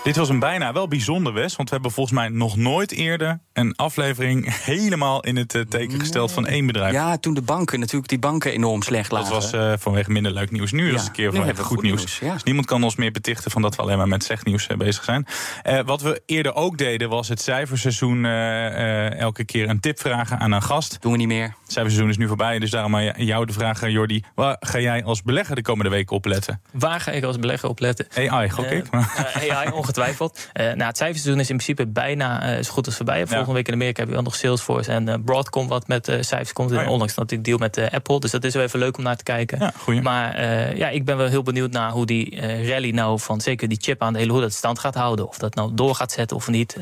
Dit 0.07 0.15
was 0.15 0.29
een 0.29 0.39
bijna 0.39 0.73
wel 0.73 0.87
bijzonder, 0.87 1.33
Wes. 1.33 1.55
Want 1.55 1.69
we 1.69 1.73
hebben 1.73 1.93
volgens 1.93 2.15
mij 2.15 2.29
nog 2.29 2.55
nooit 2.55 2.91
eerder 2.91 3.39
een 3.53 3.75
aflevering 3.75 4.63
helemaal 4.63 5.23
in 5.23 5.35
het 5.35 5.55
eh, 5.55 5.61
teken 5.61 5.99
gesteld 5.99 6.31
van 6.31 6.47
één 6.47 6.65
bedrijf. 6.65 6.93
Ja, 6.93 7.17
toen 7.17 7.33
de 7.33 7.41
banken 7.41 7.79
natuurlijk 7.79 8.09
die 8.09 8.19
banken 8.19 8.51
enorm 8.51 8.81
slecht 8.81 9.11
lagen. 9.11 9.31
Dat 9.31 9.51
was 9.51 9.53
uh, 9.53 9.73
vanwege 9.77 10.11
minder 10.11 10.31
leuk 10.31 10.51
nieuws. 10.51 10.71
Nu 10.71 10.87
ja, 10.87 10.93
is 10.93 10.99
het 10.99 11.07
een 11.07 11.13
keer 11.13 11.33
van 11.33 11.47
even 11.47 11.63
goed, 11.63 11.81
nieuws. 11.81 11.97
nieuws 11.97 12.19
ja. 12.19 12.33
Dus 12.33 12.43
niemand 12.43 12.65
kan 12.65 12.83
ons 12.83 12.95
meer 12.95 13.11
betichten 13.11 13.51
van 13.51 13.61
dat 13.61 13.75
we 13.75 13.81
alleen 13.81 13.97
maar 13.97 14.07
met 14.07 14.23
slecht 14.23 14.45
nieuws 14.45 14.67
uh, 14.67 14.77
bezig 14.77 15.03
zijn. 15.03 15.27
Uh, 15.65 15.79
wat 15.85 16.01
we 16.01 16.21
eerder 16.25 16.55
ook 16.55 16.77
deden 16.77 17.09
was 17.09 17.27
het 17.27 17.41
cijferseizoen 17.41 18.25
elke 18.25 19.45
keer 19.45 19.69
een 19.69 19.79
tip 19.79 19.99
vragen 19.99 20.39
aan 20.39 20.51
een 20.51 20.63
gast. 20.63 20.97
Doen 21.01 21.11
we 21.11 21.17
niet 21.17 21.27
meer. 21.27 21.43
Het 21.43 21.71
cijferseizoen 21.71 22.09
is 22.09 22.17
nu 22.17 22.27
voorbij, 22.27 22.59
dus 22.59 22.69
daarom 22.69 22.95
aan 22.95 23.25
jou 23.25 23.45
de 23.45 23.53
vraag, 23.53 23.89
Jordi. 23.89 24.23
Waar 24.35 24.57
ga 24.59 24.79
jij 24.79 25.03
als 25.03 25.23
belegger 25.23 25.55
de 25.55 25.61
komende 25.61 25.91
weken 25.91 26.15
op 26.15 26.25
letten? 26.25 26.61
Waar 26.71 26.99
ga 26.99 27.11
ik 27.11 27.23
als 27.23 27.39
belegger 27.39 27.69
op 27.69 27.79
letten? 27.79 28.07
AI, 28.15 28.49
gok 28.49 28.65
ik. 28.65 28.85
AI, 28.91 29.71
ongetwijfeld. 29.71 29.96
Uh, 29.97 30.65
nou, 30.65 30.83
het 30.83 30.97
cijferseizoen 30.97 31.39
is 31.39 31.49
in 31.49 31.55
principe 31.55 31.85
bijna 31.85 32.57
uh, 32.57 32.63
zo 32.63 32.71
goed 32.71 32.85
als 32.85 32.95
voorbij. 32.95 33.27
Volgende 33.27 33.53
week 33.53 33.67
in 33.67 33.73
Amerika 33.73 33.99
hebben 33.99 34.17
we 34.17 34.23
nog 34.23 34.35
Salesforce 34.35 34.91
en 34.91 35.07
uh, 35.07 35.13
Broadcom 35.25 35.67
wat 35.67 35.87
met 35.87 36.05
cijfers 36.05 36.53
komt. 36.53 36.71
Oh, 36.71 36.81
ja. 36.81 36.89
Ondanks 36.89 37.13
dat 37.15 37.31
ik 37.31 37.43
deal 37.43 37.57
met 37.57 37.91
Apple. 37.91 38.19
Dus 38.19 38.31
dat 38.31 38.43
is 38.43 38.53
wel 38.53 38.63
even 38.63 38.79
leuk 38.79 38.97
om 38.97 39.03
naar 39.03 39.15
te 39.15 39.23
kijken. 39.23 39.73
Ja, 39.85 40.01
maar 40.01 40.45
ja, 40.77 40.89
ik 40.89 41.05
ben 41.05 41.17
wel 41.17 41.27
heel 41.27 41.43
benieuwd 41.43 41.71
naar 41.71 41.91
hoe 41.91 42.05
die 42.05 42.41
rally 42.67 42.89
nou 42.89 43.19
van 43.19 43.41
zeker 43.41 43.67
die 43.67 43.77
chip 43.81 44.01
aan 44.01 44.13
de 44.13 44.19
hele 44.19 44.31
hoe 44.31 44.41
dat 44.41 44.53
stand 44.53 44.79
gaat 44.79 44.95
houden. 44.95 45.27
Of 45.27 45.37
dat 45.37 45.55
nou 45.55 45.71
door 45.73 45.95
gaat 45.95 46.11
zetten 46.11 46.37
of 46.37 46.47
niet. 46.47 46.77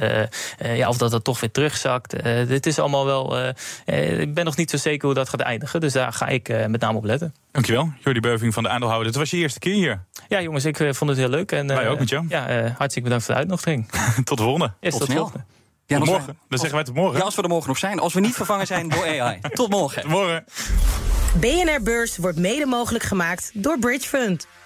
ja, 0.58 0.88
of 0.88 0.98
dat 0.98 1.12
dat 1.12 1.24
toch 1.24 1.40
weer 1.40 1.52
terugzakt. 1.52 2.24
dit 2.48 2.66
is 2.66 2.80
allemaal 2.80 3.06
wel. 3.06 3.38
ik 3.86 4.34
ben 4.34 4.46
nog 4.46 4.58
niet 4.58 4.70
zo 4.70 4.78
zeker 4.78 5.06
hoe 5.06 5.16
dat 5.16 5.30
gaat 5.30 5.40
eindigen. 5.40 5.80
Dus 5.80 5.94
daar 5.94 6.14
ga 6.14 6.28
ik 6.28 6.68
met 6.68 6.82
name 6.82 6.98
op 6.98 7.04
letten. 7.04 7.34
Dankjewel, 7.52 7.94
Jordi 8.00 8.20
Beuving 8.20 8.54
van 8.54 8.64
de 8.64 8.70
aandeelhouder. 8.70 9.08
Het 9.08 9.18
was 9.18 9.30
je 9.30 9.38
eerste 9.38 9.60
keer 9.60 9.74
hier. 9.74 10.04
Ja, 10.28 10.42
jongens, 10.42 10.66
ik 10.66 10.78
vond 10.78 11.10
het 11.10 11.20
heel 11.20 11.30
leuk. 11.30 11.52
En, 11.52 11.68
Wij 11.68 11.90
ook 11.90 12.00
met 12.00 12.10
jou. 12.10 12.26
Ja, 12.30 12.74
hartelijk 12.78 13.05
bedankt 13.06 13.26
voor 13.26 13.34
de 13.34 13.40
uitnodiging. 13.40 13.90
tot 14.24 14.38
de 14.38 14.44
volgende. 14.44 14.74
Yes, 14.80 14.92
tot, 14.92 15.00
tot 15.00 15.10
snel. 15.10 15.32
Ja, 15.86 15.98
tot 15.98 16.08
morgen. 16.08 16.38
Dan 16.50 16.60
zeggen 16.60 16.76
wij 16.76 16.84
tot 16.86 16.96
morgen. 16.96 17.18
Ja, 17.18 17.24
als 17.24 17.36
we 17.36 17.42
er 17.42 17.50
morgen 17.50 17.68
nog 17.68 17.78
zijn. 17.78 18.00
Als 18.00 18.14
we 18.14 18.20
niet 18.20 18.36
vervangen 18.36 18.68
zijn 18.68 18.90
door 18.90 19.04
AI. 19.04 19.40
tot 19.54 19.70
morgen. 19.70 20.02
Tot 20.02 20.12
morgen. 20.12 20.46
BNR 21.40 21.82
Beurs 21.84 22.18
wordt 22.18 22.38
mede 22.38 22.66
mogelijk 22.66 23.04
gemaakt 23.04 23.52
door 23.54 23.80
Bridge 23.80 24.08
Fund. 24.08 24.48